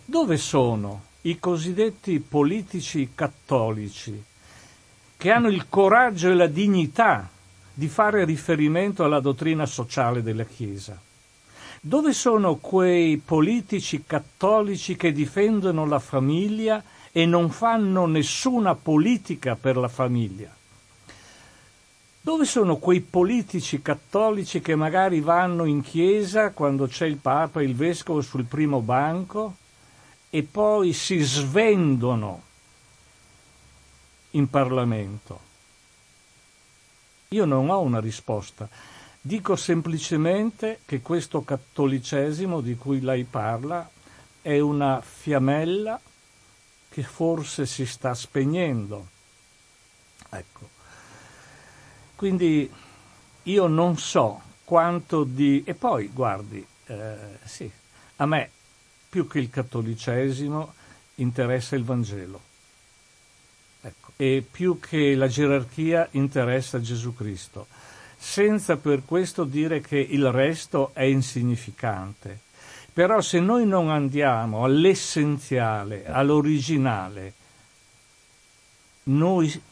[0.04, 4.24] dove sono i cosiddetti politici cattolici
[5.16, 7.28] che hanno il coraggio e la dignità
[7.72, 11.00] di fare riferimento alla dottrina sociale della Chiesa?
[11.80, 16.82] Dove sono quei politici cattolici che difendono la famiglia
[17.12, 20.58] e non fanno nessuna politica per la famiglia?
[22.22, 27.64] Dove sono quei politici cattolici che magari vanno in chiesa quando c'è il Papa e
[27.64, 29.56] il Vescovo sul primo banco
[30.28, 32.42] e poi si svendono
[34.32, 35.40] in Parlamento?
[37.28, 38.68] Io non ho una risposta.
[39.18, 43.88] Dico semplicemente che questo cattolicesimo di cui lei parla
[44.42, 45.98] è una fiammella
[46.90, 49.06] che forse si sta spegnendo.
[50.30, 50.69] Ecco.
[52.20, 52.70] Quindi
[53.44, 55.62] io non so quanto di...
[55.64, 57.70] E poi, guardi, eh, sì,
[58.16, 58.50] a me
[59.08, 60.74] più che il cattolicesimo
[61.14, 62.38] interessa il Vangelo.
[63.80, 64.12] Ecco.
[64.16, 67.68] E più che la gerarchia interessa Gesù Cristo,
[68.18, 72.38] senza per questo dire che il resto è insignificante.
[72.92, 77.32] Però se noi non andiamo all'essenziale, all'originale,
[79.04, 79.62] noi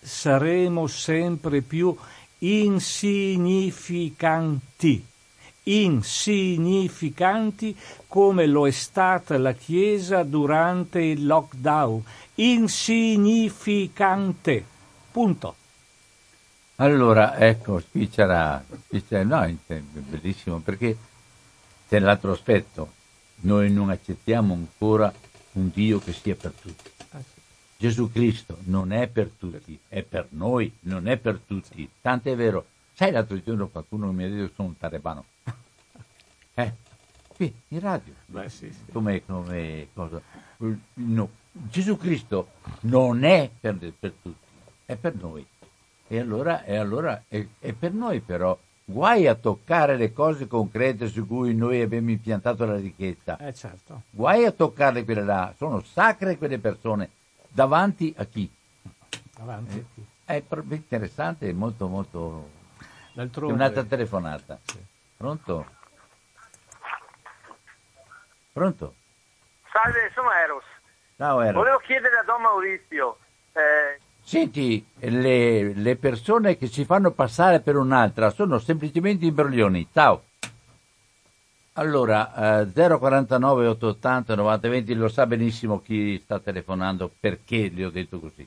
[0.00, 1.94] saremo sempre più
[2.38, 5.08] insignificanti
[5.64, 7.76] insignificanti
[8.06, 12.02] come lo è stata la Chiesa durante il lockdown.
[12.36, 14.64] Insignificante.
[15.10, 15.56] Punto.
[16.76, 20.96] Allora, ecco, qui c'era, qui c'era no, bellissimo perché
[21.88, 22.92] c'è l'altro aspetto.
[23.42, 25.12] Noi non accettiamo ancora
[25.52, 26.89] un Dio che sia per tutti.
[27.80, 31.88] Gesù Cristo non è per tutti, è per noi, non è per tutti.
[32.02, 32.66] Tanto è vero.
[32.92, 35.24] Sai l'altro giorno qualcuno mi ha detto che sono un talebano.
[36.52, 36.74] Eh,
[37.26, 38.12] qui in radio.
[38.26, 38.92] Beh, sì, sì.
[38.92, 40.20] Come, come cosa.
[40.94, 41.30] No.
[41.52, 42.48] Gesù Cristo
[42.80, 44.46] non è per, per, tutti,
[44.84, 45.46] è per noi.
[46.06, 48.58] E allora, e allora è, è per noi però.
[48.84, 53.38] Guai a toccare le cose concrete su cui noi abbiamo impiantato la ricchezza.
[53.38, 54.02] Eh, certo.
[54.10, 55.54] Guai a toccarle quelle là.
[55.56, 57.08] Sono sacre quelle persone.
[57.52, 58.50] Davanti a chi?
[59.36, 60.06] Davanti a chi?
[60.24, 60.42] È
[60.74, 62.50] interessante e molto molto...
[63.12, 63.54] D'altronde...
[63.54, 64.58] Un'altra telefonata.
[64.62, 64.78] Sì.
[65.16, 65.66] Pronto?
[68.52, 68.94] Pronto?
[69.72, 70.64] Salve, sono Eros.
[71.16, 71.54] Ciao Eros.
[71.54, 73.18] Volevo chiedere a Don Maurizio.
[73.52, 74.00] Eh...
[74.22, 79.88] Senti, le, le, persone che si fanno passare per un'altra sono semplicemente imbroglioni.
[79.92, 80.22] Ciao.
[81.80, 88.20] Allora, eh, 049 880 9020 lo sa benissimo chi sta telefonando perché gli ho detto
[88.20, 88.46] così.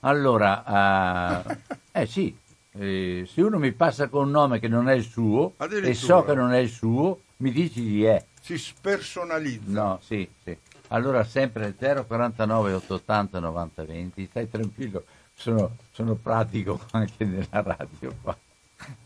[0.00, 1.56] Allora, eh,
[1.92, 2.36] eh sì,
[2.72, 6.22] eh, se uno mi passa con un nome che non è il suo e so
[6.24, 9.70] che non è il suo, mi dici chi è si spersonalizza.
[9.70, 10.54] No, sì, sì.
[10.88, 18.36] Allora sempre 049 880 90 20, stai tranquillo, sono, sono pratico anche nella radio qua.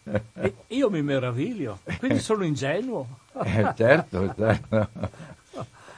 [0.35, 3.21] E io mi meraviglio, quindi sono ingenuo.
[3.43, 4.89] Eh, certo, certo.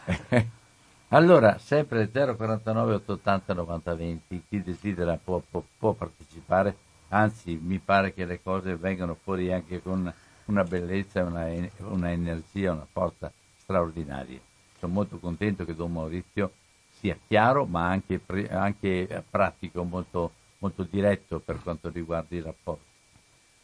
[1.10, 6.76] Allora, sempre 049 880 90 20, chi desidera può, può, può, partecipare,
[7.08, 10.12] anzi mi pare che le cose vengano fuori anche con
[10.46, 11.46] una bellezza, una,
[11.78, 14.40] una energia, una forza straordinaria.
[14.80, 16.52] Sono molto contento che Don Maurizio
[16.90, 18.20] sia chiaro ma anche,
[18.50, 22.84] anche pratico, molto, molto, diretto per quanto riguarda i rapporti.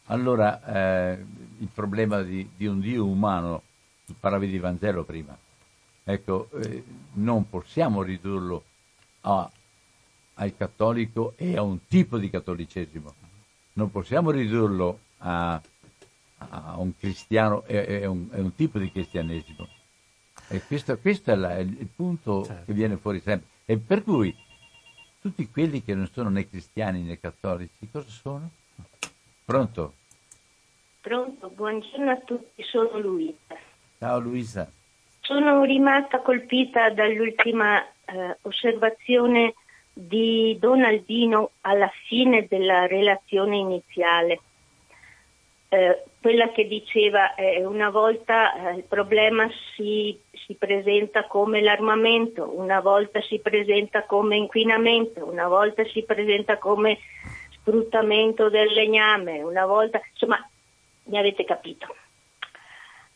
[0.07, 1.25] Allora, eh,
[1.59, 3.61] il problema di, di, un Dio umano,
[4.19, 5.37] parlavi di Vangelo prima,
[6.03, 6.83] ecco, eh,
[7.13, 8.63] non possiamo ridurlo
[9.21, 9.49] a,
[10.35, 13.13] al cattolico e a un tipo di cattolicesimo,
[13.73, 15.61] non possiamo ridurlo a
[16.49, 19.67] a un cristiano, è, è, un, un, tipo di cristianesimo.
[20.49, 22.65] E questo, questo è, la, è, il punto certo.
[22.65, 23.47] che viene fuori sempre.
[23.65, 24.35] E per cui
[25.21, 28.49] tutti quelli che non sono né cristiani né cattolici, cosa sono?
[29.53, 29.93] Pronto?
[30.99, 33.55] Pronto, buongiorno a tutti, sono Luisa.
[33.99, 34.71] Ciao Luisa.
[35.19, 39.53] Sono rimasta colpita dall'ultima eh, osservazione
[39.93, 44.39] di Don Albino alla fine della relazione iniziale
[45.73, 52.47] eh, quella che diceva eh, una volta eh, il problema si, si, presenta come l'armamento,
[52.55, 56.99] una volta si presenta come inquinamento, una volta si presenta come
[57.63, 60.37] sfruttamento del legname, una volta, insomma,
[61.05, 61.95] mi avete capito.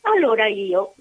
[0.02, 0.96] Allora io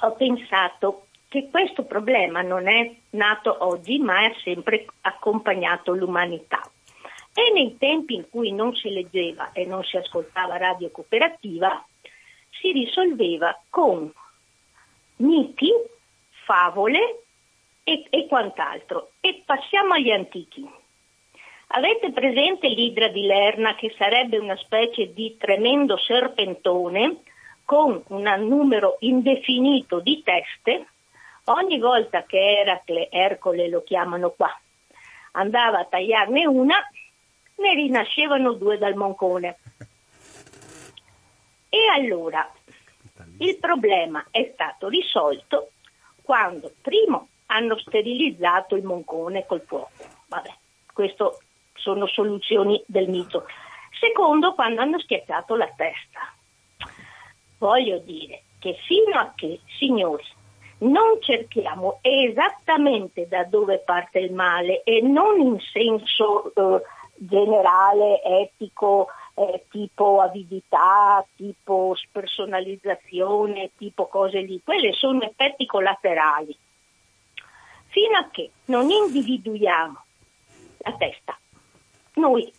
[0.00, 6.60] ho pensato che questo problema non è nato oggi, ma ha sempre accompagnato l'umanità.
[7.34, 11.84] E nei tempi in cui non si leggeva e non si ascoltava radio cooperativa,
[12.50, 14.12] si risolveva con
[15.16, 15.70] miti,
[16.44, 17.22] favole
[17.82, 19.12] e, e quant'altro.
[19.20, 20.68] E passiamo agli antichi.
[21.74, 27.22] Avete presente l'idra di Lerna che sarebbe una specie di tremendo serpentone
[27.64, 30.86] con un numero indefinito di teste?
[31.44, 34.54] Ogni volta che Eracle, Ercole lo chiamano qua,
[35.32, 36.76] andava a tagliarne una,
[37.54, 39.56] ne rinascevano due dal moncone.
[41.70, 42.52] E allora
[43.38, 45.70] il problema è stato risolto
[46.20, 50.04] quando, primo, hanno sterilizzato il moncone col fuoco.
[50.26, 50.54] Vabbè,
[50.92, 51.30] queste
[51.82, 53.46] sono soluzioni del mito.
[53.98, 56.32] Secondo, quando hanno schiacciato la testa.
[57.58, 60.24] Voglio dire che fino a che, signori,
[60.78, 66.82] non cerchiamo esattamente da dove parte il male e non in senso eh,
[67.14, 74.60] generale, etico, eh, tipo avidità, tipo spersonalizzazione, tipo cose lì.
[74.64, 76.56] Quelle sono effetti collaterali.
[77.86, 80.04] Fino a che non individuiamo
[80.78, 81.38] la testa,
[82.14, 82.52] noi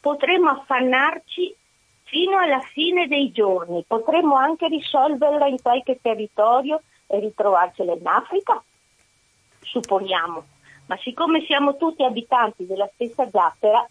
[0.00, 1.54] potremo affannarci
[2.04, 8.62] fino alla fine dei giorni, potremo anche risolverla in qualche territorio e ritrovarcela in Africa,
[9.60, 10.44] supponiamo.
[10.86, 13.86] Ma siccome siamo tutti abitanti della stessa zattera,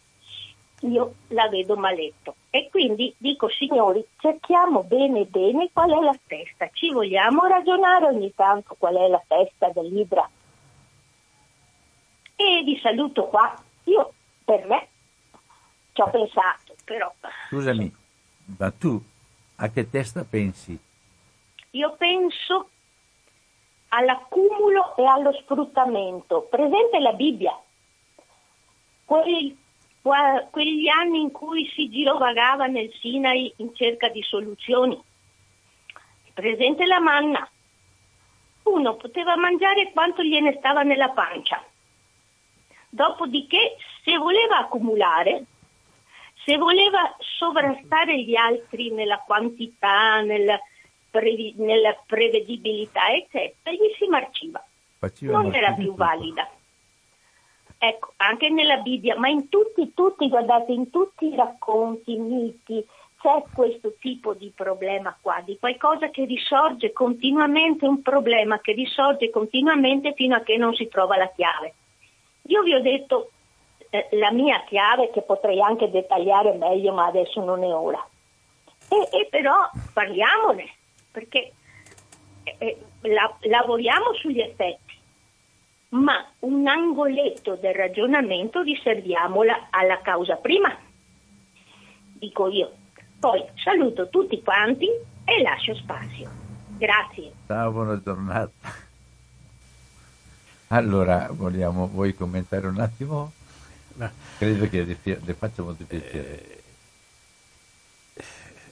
[0.82, 2.36] io la vedo maletto.
[2.50, 6.70] E quindi dico, signori, cerchiamo bene bene qual è la testa.
[6.72, 10.30] Ci vogliamo ragionare ogni tanto qual è la testa dell'Idra.
[12.38, 13.54] E vi saluto qua.
[13.86, 14.14] Io,
[14.44, 14.88] per me,
[15.96, 17.12] ci ho pensato, però...
[17.48, 17.96] Scusami,
[18.58, 19.02] ma tu
[19.56, 20.78] a che testa pensi?
[21.72, 22.70] Io penso
[23.88, 26.42] all'accumulo e allo sfruttamento.
[26.50, 27.58] Presente la Bibbia,
[29.06, 29.58] Quei,
[30.02, 35.02] quegli anni in cui si girovagava nel Sinai in cerca di soluzioni.
[36.34, 37.48] Presente la manna.
[38.64, 41.64] Uno poteva mangiare quanto gliene stava nella pancia.
[42.90, 45.46] Dopodiché, se voleva accumulare,
[46.46, 50.60] se voleva sovrastare gli altri nella quantità, nella,
[51.10, 54.64] previ- nella prevedibilità, eccetera, gli si marciva.
[55.00, 56.48] Faceva non era più valida.
[57.80, 62.86] Ecco, anche nella Bibbia, ma in tutti, tutti, guardate, in tutti i racconti, i miti,
[63.20, 69.32] c'è questo tipo di problema qua, di qualcosa che risorge continuamente, un problema che risorge
[69.32, 71.74] continuamente fino a che non si trova la chiave.
[72.44, 73.32] Io vi ho detto
[74.12, 78.06] la mia chiave che potrei anche dettagliare meglio, ma adesso non è ora.
[78.88, 80.70] E, e però parliamone,
[81.12, 81.52] perché
[82.44, 84.94] eh, la, lavoriamo sugli effetti,
[85.90, 90.76] ma un angoletto del ragionamento riserviamola alla causa prima,
[92.14, 92.72] dico io.
[93.20, 94.88] Poi saluto tutti quanti
[95.26, 96.30] e lascio spazio.
[96.78, 97.32] Grazie.
[97.48, 98.84] Ciao, buona giornata.
[100.68, 103.32] Allora, vogliamo, vuoi commentare un attimo?
[104.38, 106.62] Credo che le faccia molto piacere.
[108.14, 108.24] Eh,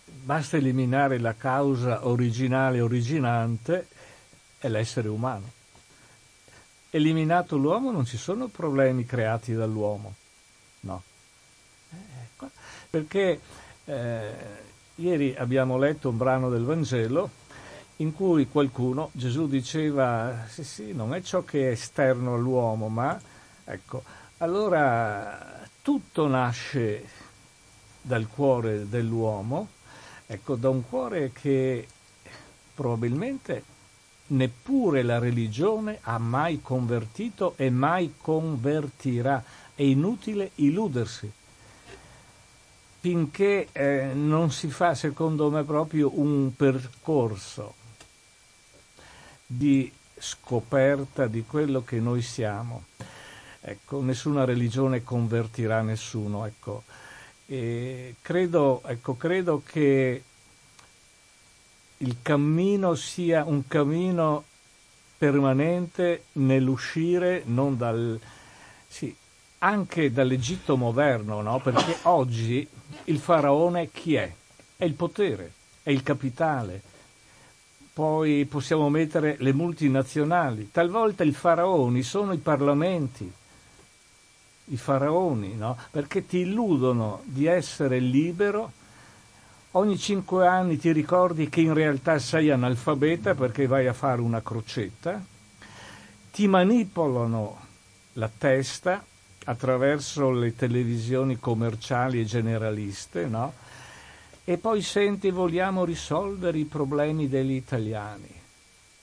[0.05, 3.88] basta eliminare la causa originale originante
[4.57, 5.51] è l'essere umano.
[6.89, 10.13] Eliminato l'uomo non ci sono problemi creati dall'uomo,
[10.82, 11.03] no.
[11.91, 12.47] Eh,
[12.89, 13.39] perché
[13.86, 14.32] eh,
[14.95, 17.41] ieri abbiamo letto un brano del Vangelo
[17.97, 23.19] in cui qualcuno, Gesù diceva, sì sì, non è ciò che è esterno all'uomo, ma
[23.65, 24.03] ecco,
[24.43, 27.07] allora tutto nasce
[28.01, 29.69] dal cuore dell'uomo,
[30.25, 31.88] ecco, da un cuore che
[32.76, 33.63] probabilmente
[34.27, 39.41] neppure la religione ha mai convertito e mai convertirà.
[39.73, 41.31] È inutile illudersi
[42.99, 47.76] finché eh, non si fa, secondo me, proprio un percorso
[49.45, 52.84] di scoperta di quello che noi siamo.
[53.65, 56.45] Ecco, nessuna religione convertirà nessuno.
[56.45, 56.84] Ecco.
[57.45, 60.23] Credo, ecco, credo che
[61.98, 64.44] il cammino sia un cammino
[65.18, 68.19] permanente nell'uscire non dal,
[68.88, 69.15] sì,
[69.60, 71.60] anche dall'Egitto moderno, no?
[71.60, 72.68] perché oggi
[73.06, 74.34] il faraone chi è?
[74.76, 75.53] È il potere,
[75.84, 76.81] è il capitale.
[77.94, 80.72] Poi possiamo mettere le multinazionali.
[80.72, 83.31] Talvolta i faraoni sono i parlamenti,
[84.65, 85.77] i faraoni, no?
[85.91, 88.72] perché ti illudono di essere libero.
[89.72, 94.41] Ogni cinque anni ti ricordi che in realtà sei analfabeta perché vai a fare una
[94.41, 95.31] crocetta
[96.34, 97.60] ti manipolano
[98.14, 99.06] la testa
[99.45, 103.53] attraverso le televisioni commerciali e generaliste, no?
[104.44, 108.41] E poi senti vogliamo risolvere i problemi degli italiani.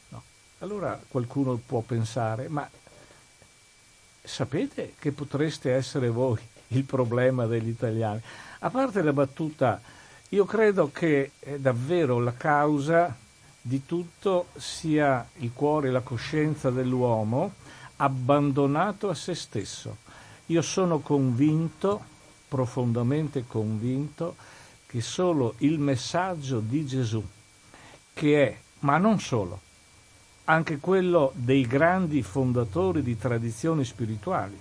[0.09, 0.23] No.
[0.59, 2.69] Allora qualcuno può pensare, ma
[4.23, 6.39] sapete che potreste essere voi
[6.69, 8.21] il problema degli italiani?
[8.61, 9.81] A parte la battuta,
[10.31, 13.17] io credo che davvero la causa
[13.61, 17.55] di tutto sia il cuore e la coscienza dell'uomo
[17.97, 19.97] abbandonato a se stesso.
[20.47, 22.03] Io sono convinto,
[22.49, 24.37] profondamente convinto,
[24.87, 27.23] che solo il messaggio di Gesù,
[28.13, 29.61] che è, ma non solo,
[30.51, 34.59] anche quello dei grandi fondatori di tradizioni spirituali,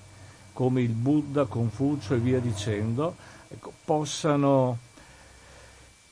[0.53, 3.15] come il Buddha, Confucio e via dicendo,
[3.47, 4.77] ecco, possano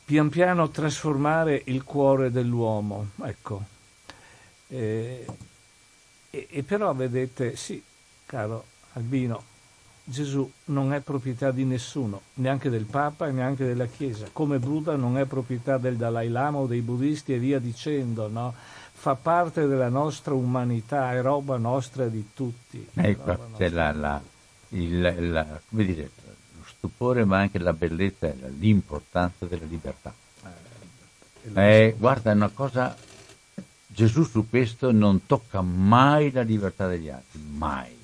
[0.03, 3.09] pian piano trasformare il cuore dell'uomo.
[3.23, 3.61] Ecco.
[4.67, 5.25] E,
[6.31, 7.81] e, e però vedete, sì,
[8.25, 9.43] caro Albino,
[10.03, 14.95] Gesù non è proprietà di nessuno, neanche del Papa e neanche della Chiesa, come Buddha
[14.95, 18.53] non è proprietà del Dalai Lama o dei buddisti e via dicendo, no?
[19.07, 22.85] Fa parte della nostra umanità, è roba nostra di tutti.
[22.93, 24.21] Ecco, c'è la, la,
[24.69, 30.13] il, la, come dire, lo stupore ma anche la bellezza e l'importanza della libertà.
[31.53, 32.93] Eh, eh, guarda, è una cosa,
[33.87, 37.95] Gesù su questo non tocca mai la libertà degli altri, mai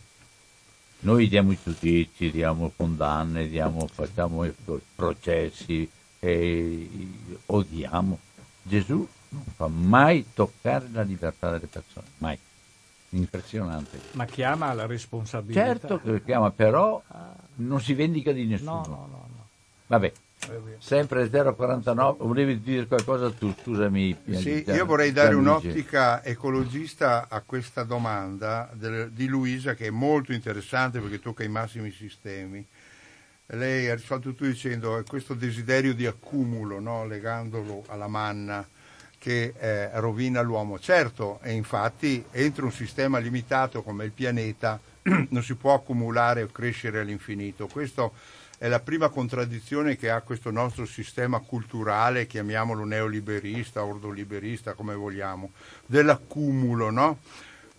[1.01, 4.49] noi diamo i giudizi, diamo condanne, diamo, facciamo
[4.95, 5.89] processi,
[6.19, 6.89] e
[7.47, 8.17] odiamo.
[8.61, 12.37] Gesù non fa mai toccare la libertà delle persone, mai.
[13.09, 13.99] Impressionante.
[14.13, 15.65] Ma chiama alla responsabilità.
[15.65, 17.01] Certo che chiama, però
[17.55, 18.71] non si vendica di nessuno.
[18.71, 19.27] No, no, no.
[19.27, 19.47] no.
[19.85, 20.11] Vabbè,
[20.79, 24.17] Sempre 049, volevi dire qualcosa tu, scusami.
[24.31, 30.33] Sì, io vorrei dare un'ottica ecologista a questa domanda del, di Luisa che è molto
[30.33, 32.65] interessante perché tocca i massimi sistemi.
[33.47, 37.05] Lei ha risolto tutto dicendo questo desiderio di accumulo, no?
[37.05, 38.65] legandolo alla manna
[39.23, 40.77] che eh, rovina l'uomo.
[40.77, 44.77] Certo, e infatti entro un sistema limitato come il pianeta
[45.29, 47.67] non si può accumulare o crescere all'infinito.
[47.67, 48.11] Questo
[48.57, 55.51] è la prima contraddizione che ha questo nostro sistema culturale, chiamiamolo neoliberista, ordoliberista, come vogliamo,
[55.85, 57.19] dell'accumulo, no?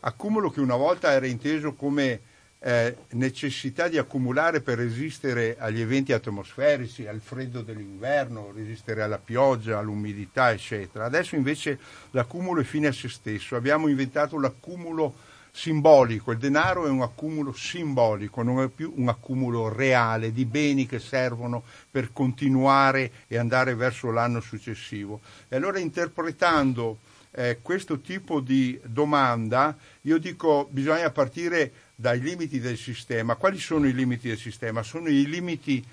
[0.00, 2.20] Accumulo che una volta era inteso come
[2.66, 9.78] eh, necessità di accumulare per resistere agli eventi atmosferici, al freddo dell'inverno, resistere alla pioggia,
[9.78, 11.04] all'umidità, eccetera.
[11.04, 11.78] Adesso invece
[12.12, 13.54] l'accumulo è fine a se stesso.
[13.54, 15.14] Abbiamo inventato l'accumulo
[15.50, 20.86] simbolico, il denaro è un accumulo simbolico, non è più un accumulo reale di beni
[20.86, 25.20] che servono per continuare e andare verso l'anno successivo.
[25.50, 26.96] E allora interpretando
[27.36, 33.35] eh, questo tipo di domanda, io dico bisogna partire dai limiti del sistema.
[33.35, 34.82] Quali sono i limiti del sistema?
[34.82, 35.85] Sono i limiti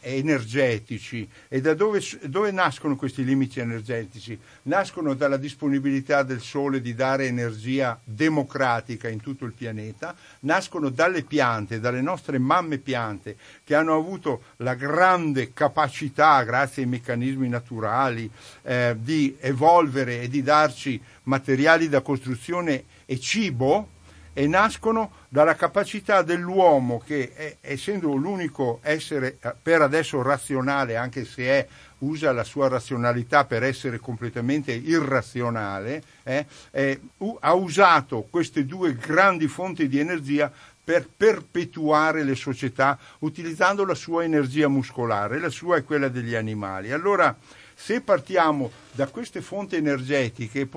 [0.00, 1.28] energetici.
[1.48, 4.38] E da dove, dove, nascono questi limiti energetici?
[4.64, 11.22] Nascono dalla disponibilità del Sole di dare energia democratica in tutto il pianeta, nascono dalle
[11.22, 18.30] piante, dalle nostre mamme piante, che hanno avuto la grande capacità, grazie ai meccanismi naturali,
[18.62, 23.88] eh, di evolvere e di darci materiali da costruzione e cibo,
[24.32, 31.24] e nascono dalla capacità dell'uomo che è, essendo l'unico essere eh, per adesso razionale, anche
[31.24, 31.66] se è,
[31.98, 37.00] usa la sua razionalità per essere completamente irrazionale, eh, eh,
[37.40, 40.50] ha usato queste due grandi fonti di energia
[40.84, 46.90] per perpetuare le società utilizzando la sua energia muscolare, la sua è quella degli animali.
[46.90, 47.36] Allora,
[47.74, 50.68] se partiamo da queste fonti energetiche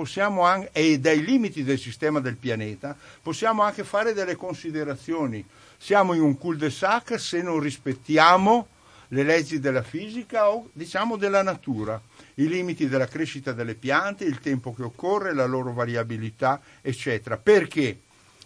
[0.41, 5.45] anche, e dai limiti del sistema del pianeta, possiamo anche fare delle considerazioni.
[5.77, 8.67] Siamo in un cul-de-sac se non rispettiamo
[9.09, 12.01] le leggi della fisica o diciamo della natura,
[12.35, 17.37] i limiti della crescita delle piante, il tempo che occorre, la loro variabilità, eccetera.
[17.37, 17.99] Perché?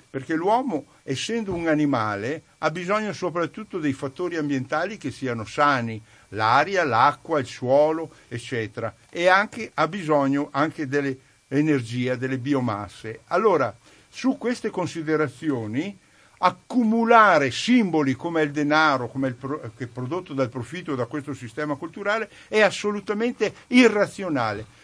[0.10, 6.84] Perché l'uomo, essendo un animale, ha bisogno soprattutto dei fattori ambientali che siano sani, l'aria,
[6.84, 13.22] l'acqua, il suolo, eccetera, e anche, ha bisogno anche dell'energia, delle biomasse.
[13.28, 13.76] Allora,
[14.10, 15.96] su queste considerazioni,
[16.40, 22.30] accumulare simboli come il denaro, come il pro, prodotto dal profitto da questo sistema culturale,
[22.48, 24.78] è assolutamente irrazionale.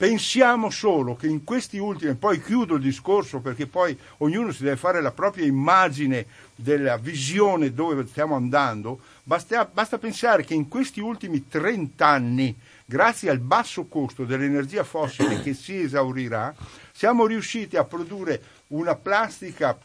[0.00, 4.76] Pensiamo solo che in questi ultimi, poi chiudo il discorso perché poi ognuno si deve
[4.76, 6.24] fare la propria immagine
[6.54, 12.56] della visione dove stiamo andando, basta, basta pensare che in questi ultimi 30 anni,
[12.86, 16.54] grazie al basso costo dell'energia fossile che si esaurirà,
[16.92, 19.78] siamo riusciti a produrre una plastica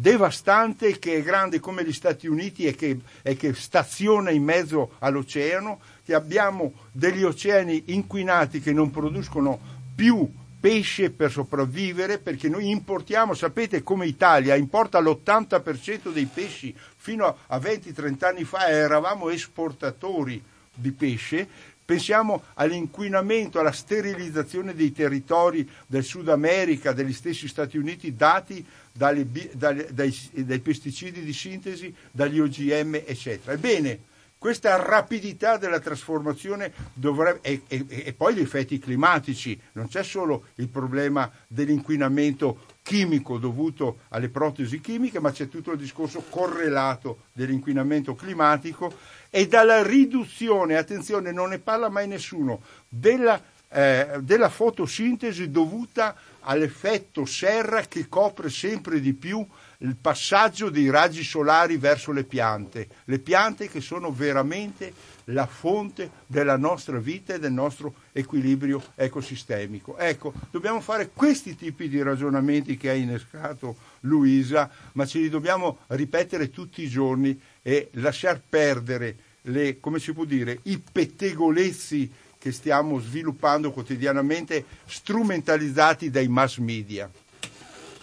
[0.00, 4.92] devastante che è grande come gli Stati Uniti e che, e che staziona in mezzo
[5.00, 9.58] all'oceano, che abbiamo degli oceani inquinati che non producono
[9.96, 10.30] più
[10.60, 17.56] pesce per sopravvivere perché noi importiamo, sapete come Italia importa l'80% dei pesci, fino a
[17.58, 20.40] 20-30 anni fa eravamo esportatori
[20.72, 21.48] di pesce,
[21.84, 28.64] pensiamo all'inquinamento, alla sterilizzazione dei territori del Sud America, degli stessi Stati Uniti dati
[28.98, 33.52] dalle, dai, dai pesticidi di sintesi, dagli OGM, eccetera.
[33.52, 34.00] Ebbene,
[34.38, 40.46] questa rapidità della trasformazione dovrebbe, e, e, e, poi gli effetti climatici, non c'è solo
[40.56, 48.16] il problema dell'inquinamento chimico dovuto alle protesi chimiche, ma c'è tutto il discorso correlato dell'inquinamento
[48.16, 48.92] climatico
[49.30, 56.16] e dalla riduzione, attenzione, non ne parla mai nessuno, della, eh, della fotosintesi dovuta
[56.48, 59.46] all'effetto serra che copre sempre di più
[59.80, 64.92] il passaggio dei raggi solari verso le piante, le piante che sono veramente
[65.24, 69.96] la fonte della nostra vita e del nostro equilibrio ecosistemico.
[69.98, 75.80] Ecco, dobbiamo fare questi tipi di ragionamenti che ha innescato Luisa, ma ce li dobbiamo
[75.88, 82.52] ripetere tutti i giorni e lasciar perdere le, come si può dire, i pettegolezzi che
[82.52, 87.10] stiamo sviluppando quotidianamente strumentalizzati dai mass media.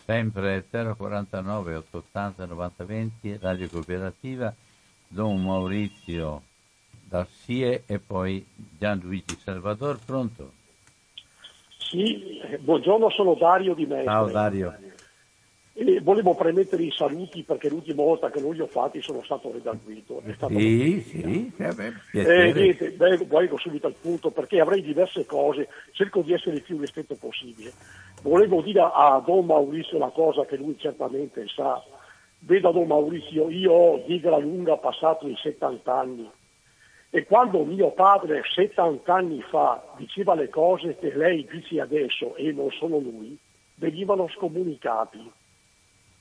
[0.05, 4.53] Sempre 049 880 9020 Radio Cooperativa
[5.07, 6.41] Don Maurizio
[7.07, 8.45] da SIE e poi
[8.77, 9.99] Gianluigi Salvador.
[10.05, 10.51] Pronto?
[11.77, 14.05] Sì, buongiorno sono Dario di Mestre.
[14.05, 14.75] Ciao Dario
[15.77, 19.51] e volevo premettere i saluti perché l'ultima volta che non li ho fatti sono stato
[19.51, 20.21] redarguito.
[20.33, 25.67] Stato sì, sì, vabbè, eh, niente, beh, vengo subito al punto perché avrei diverse cose,
[25.91, 27.73] cerco di essere il più ristretto possibile.
[28.21, 31.83] Volevo dire a Don Maurizio una cosa che lui certamente sa.
[32.39, 36.29] Vedo Don Maurizio, io ho di gran lunga passato i 70 anni
[37.09, 42.53] e quando mio padre 70 anni fa diceva le cose che lei dice adesso e
[42.53, 43.37] non sono lui,
[43.75, 45.43] venivano scomunicati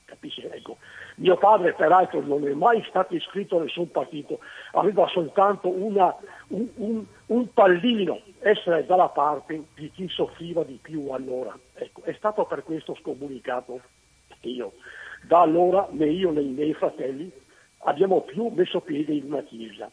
[0.05, 0.41] Capisci?
[0.45, 0.77] Ecco.
[1.15, 4.39] Mio padre peraltro non è mai stato iscritto a nessun partito,
[4.73, 6.15] aveva soltanto una,
[6.49, 11.57] un, un, un, pallino, essere dalla parte di chi soffriva di più allora.
[11.73, 13.81] Ecco, è stato per questo scomunicato
[14.41, 14.73] io.
[15.23, 17.31] Da allora né io né i miei fratelli
[17.79, 19.89] abbiamo più messo piede in una chiesa.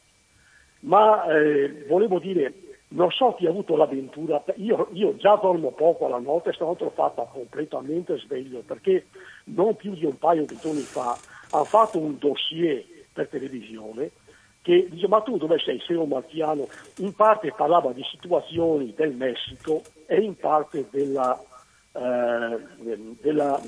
[0.81, 2.53] Ma eh, volevo dire,
[2.93, 6.85] non so chi ha avuto l'avventura, io, io già dormo poco alla notte e stanotte
[6.85, 9.07] l'ho fatta completamente sveglio perché
[9.45, 11.17] non più di un paio di giorni fa
[11.51, 14.11] ha fatto un dossier per televisione
[14.63, 15.83] che dice ma tu dove sei?
[15.85, 16.69] Sei un marziano?
[16.99, 21.37] In parte parlava di situazioni del Messico e in parte della,
[21.93, 22.59] eh,
[23.21, 23.61] della,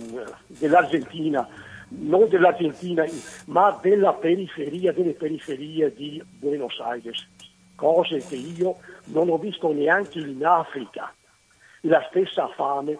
[0.46, 1.48] dell'Argentina,
[1.88, 3.04] non dell'Argentina
[3.46, 7.26] ma della periferia, delle periferie di Buenos Aires,
[7.74, 8.76] cose che io
[9.06, 11.12] non ho visto neanche in Africa,
[11.82, 12.98] la stessa fame,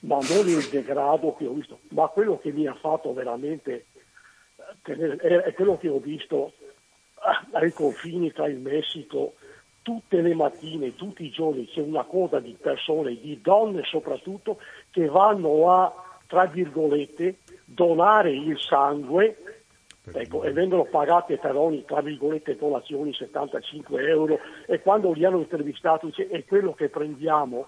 [0.00, 3.86] ma non il degrado che ho visto, ma quello che mi ha fatto veramente
[4.84, 9.34] eh, è quello che ho visto eh, ai confini tra il Messico
[9.82, 14.58] tutte le mattine, tutti i giorni c'è una coda di persone, di donne soprattutto,
[14.90, 15.92] che vanno a,
[16.26, 19.49] tra virgolette, donare il sangue
[20.12, 25.38] ecco, e vengono pagate per ogni, tra virgolette, donazioni 75 euro e quando li hanno
[25.38, 27.66] intervistati dice è quello che prendiamo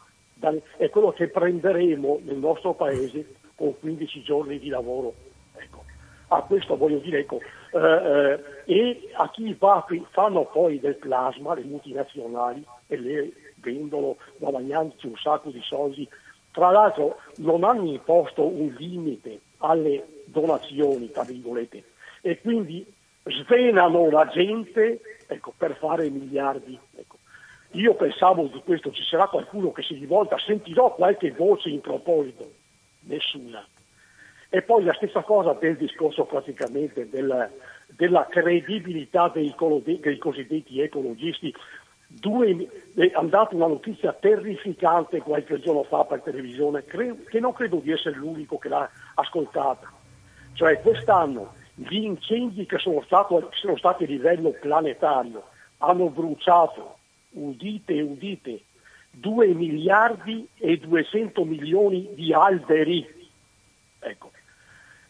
[0.76, 5.14] è quello che prenderemo nel nostro paese con 15 giorni di lavoro.
[5.54, 5.84] Ecco.
[6.28, 7.40] A questo voglio dire, ecco,
[7.72, 14.16] eh, eh, e a chi va, fanno poi del plasma, le multinazionali, e le vendono
[14.38, 16.08] guadagnandoci un sacco di soldi.
[16.50, 21.84] Tra l'altro non hanno imposto un limite alle donazioni, tra virgolette,
[22.22, 22.86] e quindi
[23.24, 26.78] svenano la gente ecco, per fare miliardi.
[26.96, 27.18] Ecco.
[27.72, 32.50] Io pensavo di questo, ci sarà qualcuno che si rivolta, sentirò qualche voce in proposito,
[33.00, 33.66] nessuna.
[34.48, 37.50] E poi la stessa cosa del discorso praticamente del,
[37.88, 41.52] della credibilità dei, dei, cosiddetti ecologisti.
[42.06, 47.90] Due, è andata una notizia terrificante qualche giorno fa per televisione, che non credo di
[47.90, 49.90] essere l'unico che l'ha ascoltata.
[50.52, 55.44] Cioè quest'anno gli incendi che sono, stato, sono stati a livello planetario
[55.78, 56.98] hanno bruciato
[57.30, 58.62] udite, udite,
[59.10, 63.06] 2 miliardi e 200 milioni di alberi.
[63.98, 64.30] Ecco,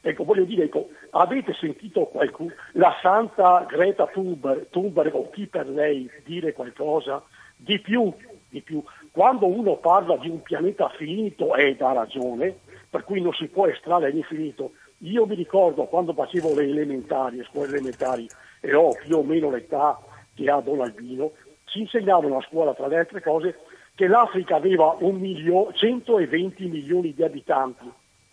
[0.00, 5.68] ecco voglio dire, ecco, avete sentito qualcuno, la santa Greta Thunberg, Thunberg o chi per
[5.68, 7.22] lei dire qualcosa
[7.56, 8.12] di più,
[8.48, 8.82] di più?
[9.10, 12.56] Quando uno parla di un pianeta finito ed ha ragione,
[12.88, 14.72] per cui non si può estrarre l'infinito,
[15.02, 18.28] io mi ricordo quando facevo le elementari, le scuole elementari,
[18.60, 19.98] e ho più o meno l'età
[20.34, 21.32] che ha Don Albino,
[21.64, 23.58] ci insegnavano a scuola, tra le altre cose,
[23.94, 27.90] che l'Africa aveva milio- 120 milioni di abitanti.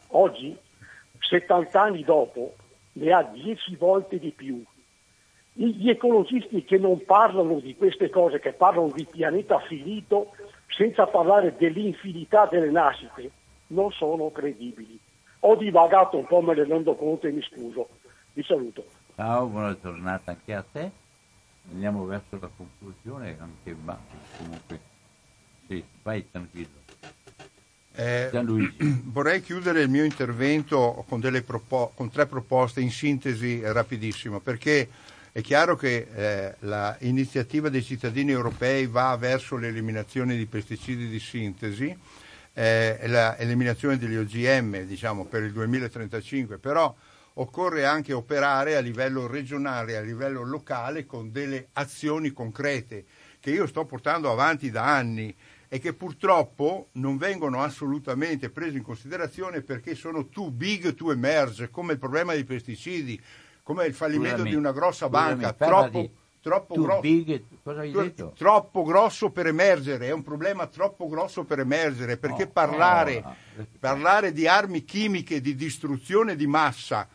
[0.09, 0.55] Oggi,
[1.19, 2.53] 70 anni dopo,
[2.93, 4.63] ne ha 10 volte di più.
[5.53, 10.33] Gli ecologisti che non parlano di queste cose, che parlano di pianeta finito,
[10.67, 13.31] senza parlare dell'infinità delle nascite,
[13.67, 14.99] non sono credibili.
[15.41, 17.87] Ho divagato un po', me ne rendo conto e mi scuso.
[18.33, 18.85] Vi saluto.
[19.15, 20.91] Ciao, buona giornata anche a te.
[21.71, 23.97] Andiamo verso la conclusione, anche ma
[24.37, 24.79] comunque.
[25.67, 26.77] Sì, vai tranquillo.
[27.95, 28.29] Eh,
[29.05, 34.87] vorrei chiudere il mio intervento con, propo- con, tre proposte in sintesi rapidissimo, perché
[35.31, 36.55] è chiaro che eh,
[36.99, 41.97] l'iniziativa dei cittadini europei va verso l'eliminazione di pesticidi di sintesi
[42.53, 46.93] eh, l'eliminazione degli OGM diciamo, per il 2035, però
[47.33, 53.05] occorre anche operare a livello regionale, a livello locale con delle azioni concrete
[53.39, 55.33] che io sto portando avanti da anni
[55.69, 61.69] e che purtroppo non vengono assolutamente prese in considerazione perché sono too big to emerge,
[61.69, 63.21] come il problema dei pesticidi,
[63.63, 66.09] come il fallimento scusami, di una grossa banca, troppo, di
[66.41, 72.17] troppo, gro- big, tro- troppo, grosso per emergere, è un problema troppo grosso per emergere,
[72.17, 73.65] perché no, parlare, no, no.
[73.79, 77.07] parlare, di armi chimiche di distruzione di massa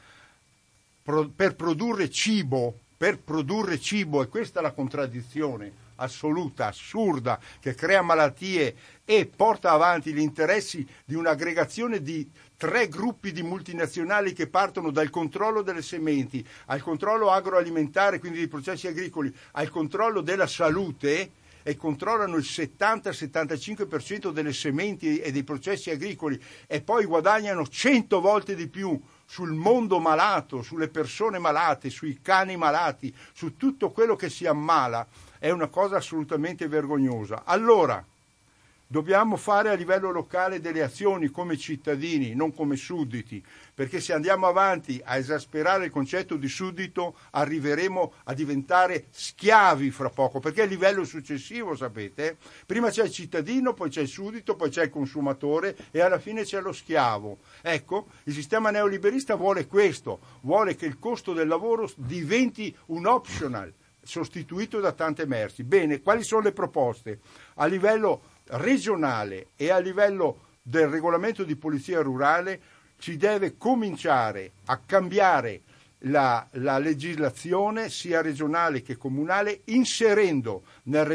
[1.02, 7.74] pro- per produrre cibo, per produrre cibo, e questa è la contraddizione assoluta, assurda, che
[7.74, 8.74] crea malattie
[9.04, 15.10] e porta avanti gli interessi di un'aggregazione di tre gruppi di multinazionali che partono dal
[15.10, 21.32] controllo delle sementi al controllo agroalimentare, quindi dei processi agricoli, al controllo della salute
[21.66, 28.54] e controllano il 70-75% delle sementi e dei processi agricoli e poi guadagnano 100 volte
[28.54, 34.28] di più sul mondo malato, sulle persone malate, sui cani malati, su tutto quello che
[34.28, 35.06] si ammala,
[35.38, 37.44] è una cosa assolutamente vergognosa.
[37.44, 38.04] Allora,
[38.86, 43.42] Dobbiamo fare a livello locale delle azioni come cittadini, non come sudditi,
[43.74, 50.10] perché se andiamo avanti a esasperare il concetto di suddito arriveremo a diventare schiavi fra
[50.10, 52.36] poco, perché a livello successivo, sapete,
[52.66, 56.44] prima c'è il cittadino, poi c'è il suddito, poi c'è il consumatore e alla fine
[56.44, 57.38] c'è lo schiavo.
[57.62, 63.72] Ecco, il sistema neoliberista vuole questo, vuole che il costo del lavoro diventi un optional
[64.04, 65.64] sostituito da tante merci.
[65.64, 67.20] Bene, quali sono le proposte?
[67.54, 72.60] A livello regionale e a livello del regolamento di polizia rurale
[72.98, 75.60] si deve cominciare a cambiare
[76.06, 81.06] la, la, legislazione sia regionale che comunale inserendo nel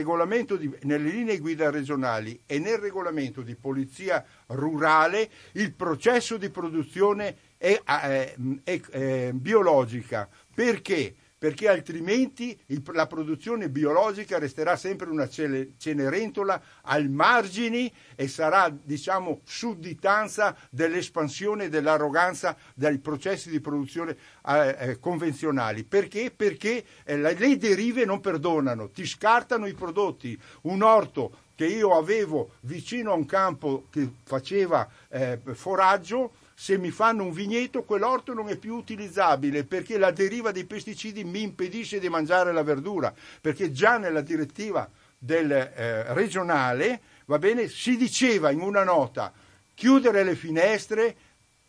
[0.57, 7.35] di, nelle linee guida regionali e nel regolamento di polizia rurale il processo di produzione
[7.57, 10.27] e, eh, eh, biologica.
[10.53, 11.15] Perché?
[11.39, 12.59] Perché altrimenti
[12.91, 21.69] la produzione biologica resterà sempre una cenerentola al margine e sarà, diciamo, sudditanza dell'espansione e
[21.69, 25.85] dell'arroganza dei processi di produzione eh, eh, convenzionali.
[25.85, 26.29] Perché?
[26.35, 30.37] Perché eh, le derive non perdonano, ti scartano i prodotti.
[30.63, 36.91] Un orto che io avevo vicino a un campo che faceva eh, foraggio, se mi
[36.91, 41.99] fanno un vigneto quell'orto non è più utilizzabile perché la deriva dei pesticidi mi impedisce
[41.99, 48.51] di mangiare la verdura, perché già nella direttiva del eh, regionale va bene, si diceva
[48.51, 49.31] in una nota
[49.73, 51.15] chiudere le finestre,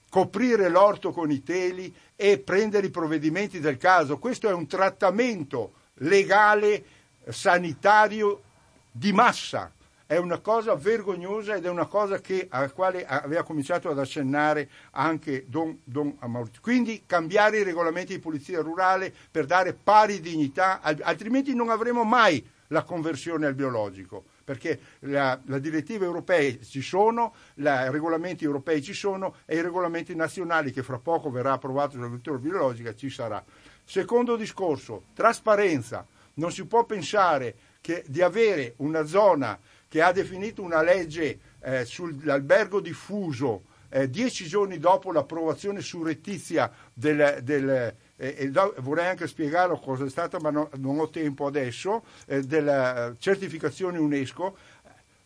[0.09, 4.19] coprire l'orto con i teli e prendere i provvedimenti del caso.
[4.19, 6.85] Questo è un trattamento legale
[7.29, 8.43] sanitario
[8.91, 9.71] di massa
[10.11, 14.69] è una cosa vergognosa ed è una cosa che, alla quale aveva cominciato ad accennare
[14.91, 16.61] anche Don, Don Maurizio.
[16.61, 22.45] Quindi cambiare i regolamenti di polizia rurale per dare pari dignità, altrimenti non avremo mai
[22.69, 28.95] la conversione al biologico perché la, la direttive europee ci sono, i regolamenti europei ci
[28.95, 33.41] sono e i regolamenti nazionali che fra poco verrà approvato sull'agricoltura biologica ci sarà.
[33.85, 36.05] Secondo discorso, trasparenza.
[36.35, 39.59] Non si può pensare che, di avere una zona
[39.91, 47.41] che ha definito una legge eh, sull'albergo diffuso eh, dieci giorni dopo l'approvazione surrettizia del,
[47.43, 52.43] del eh, vorrei anche spiegarlo cosa è stata, ma no, non ho tempo adesso, eh,
[52.43, 54.57] della certificazione UNESCO,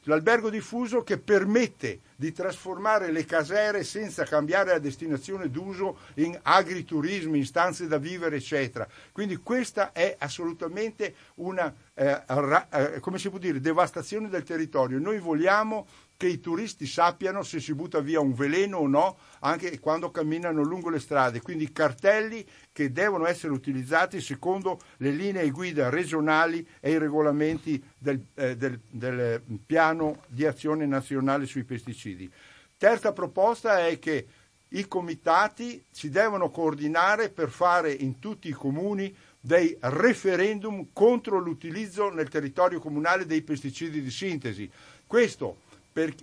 [0.05, 7.39] l'albergo diffuso che permette di trasformare le casere senza cambiare la destinazione d'uso in agriturismi,
[7.39, 8.87] in stanze da vivere, eccetera.
[9.13, 14.99] Quindi questa è assolutamente una eh, ra- eh, come si può dire, devastazione del territorio.
[14.99, 15.87] Noi vogliamo
[16.25, 20.63] che i turisti sappiano se si butta via un veleno o no anche quando camminano
[20.63, 26.93] lungo le strade, quindi cartelli che devono essere utilizzati secondo le linee guida regionali e
[26.93, 32.31] i regolamenti del, eh, del, del piano di azione nazionale sui pesticidi.
[32.79, 34.27] Terza proposta è che
[34.69, 42.09] i comitati si devono coordinare per fare in tutti i comuni dei referendum contro l'utilizzo
[42.09, 44.71] nel territorio comunale dei pesticidi di sintesi.
[45.07, 45.59] Questo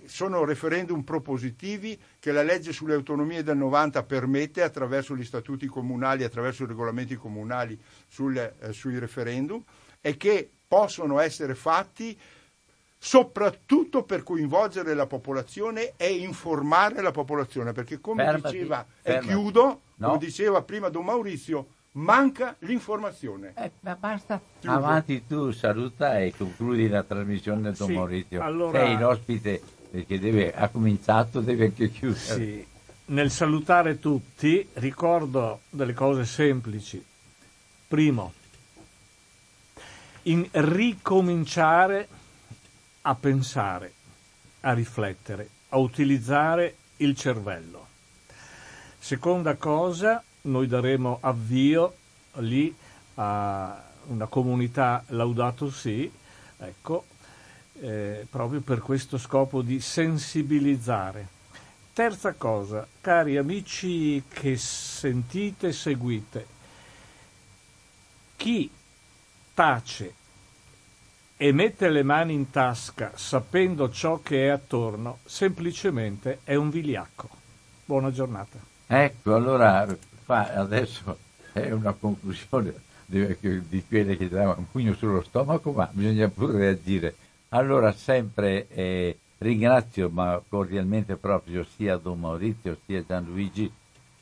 [0.04, 6.24] sono referendum propositivi che la legge sulle autonomie del 90 permette attraverso gli statuti comunali,
[6.24, 9.62] attraverso i regolamenti comunali sul, eh, sui referendum
[10.00, 12.18] e che possono essere fatti
[12.98, 19.26] soprattutto per coinvolgere la popolazione e informare la popolazione, perché come fermati, diceva, fermati.
[19.26, 20.06] e chiudo, no.
[20.06, 23.52] come diceva prima Don Maurizio, manca l'informazione.
[23.56, 24.40] Eh, ma basta.
[24.64, 28.42] Avanti tu, saluta e concludi la trasmissione Don sì, Maurizio.
[28.42, 28.78] Allora...
[28.78, 32.18] Sei l'ospite perché deve, ha cominciato, deve anche chiudere.
[32.18, 32.66] Sì.
[33.04, 37.04] Nel salutare tutti ricordo delle cose semplici.
[37.88, 38.32] Primo,
[40.22, 42.08] in ricominciare
[43.02, 43.92] a pensare,
[44.60, 47.86] a riflettere, a utilizzare il cervello.
[48.98, 51.94] Seconda cosa, noi daremo avvio
[52.36, 52.74] lì
[53.14, 56.10] a una comunità Laudato Si,
[56.58, 57.04] ecco,
[57.80, 61.40] eh, proprio per questo scopo di sensibilizzare.
[61.92, 66.46] Terza cosa, cari amici che sentite e seguite,
[68.36, 68.70] chi
[69.52, 70.14] tace
[71.36, 77.28] e mette le mani in tasca sapendo ciò che è attorno, semplicemente è un vigliacco.
[77.84, 78.58] Buona giornata.
[78.86, 79.86] Ecco, allora
[80.32, 81.18] fa adesso
[81.52, 82.72] è una conclusione
[83.04, 87.14] di, quelle che dava un pugno sullo stomaco, ma bisogna pure reagire.
[87.50, 93.70] Allora sempre eh, ringrazio ma cordialmente proprio sia Don Maurizio sia Gianluigi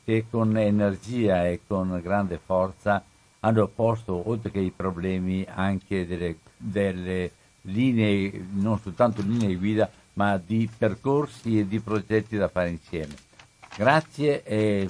[0.03, 3.01] che con energia e con grande forza
[3.39, 7.31] hanno posto oltre che i problemi anche delle, delle
[7.61, 13.15] linee, non soltanto linee guida, ma di percorsi e di progetti da fare insieme.
[13.77, 14.89] Grazie e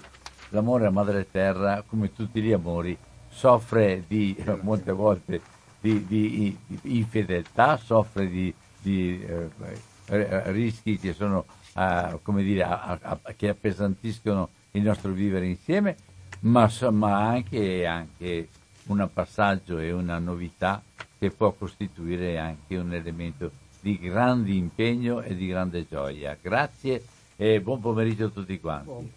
[0.51, 2.97] l'amore a Madre Terra, come tutti gli amori,
[3.29, 5.41] soffre di molte volte
[5.79, 11.45] di, di, di infedeltà, soffre di, di eh, rischi che, sono,
[11.75, 15.95] eh, dire, a, a, che appesantiscono il nostro vivere insieme,
[16.41, 18.49] ma, ma anche, anche
[18.87, 20.81] un passaggio e una novità
[21.17, 26.37] che può costituire anche un elemento di grande impegno e di grande gioia.
[26.39, 27.03] Grazie
[27.35, 29.11] e buon pomeriggio a tutti quanti.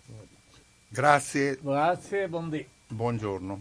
[0.95, 1.59] Grazie.
[1.61, 2.65] Grazie, buon dì.
[2.87, 3.59] Buongiorno.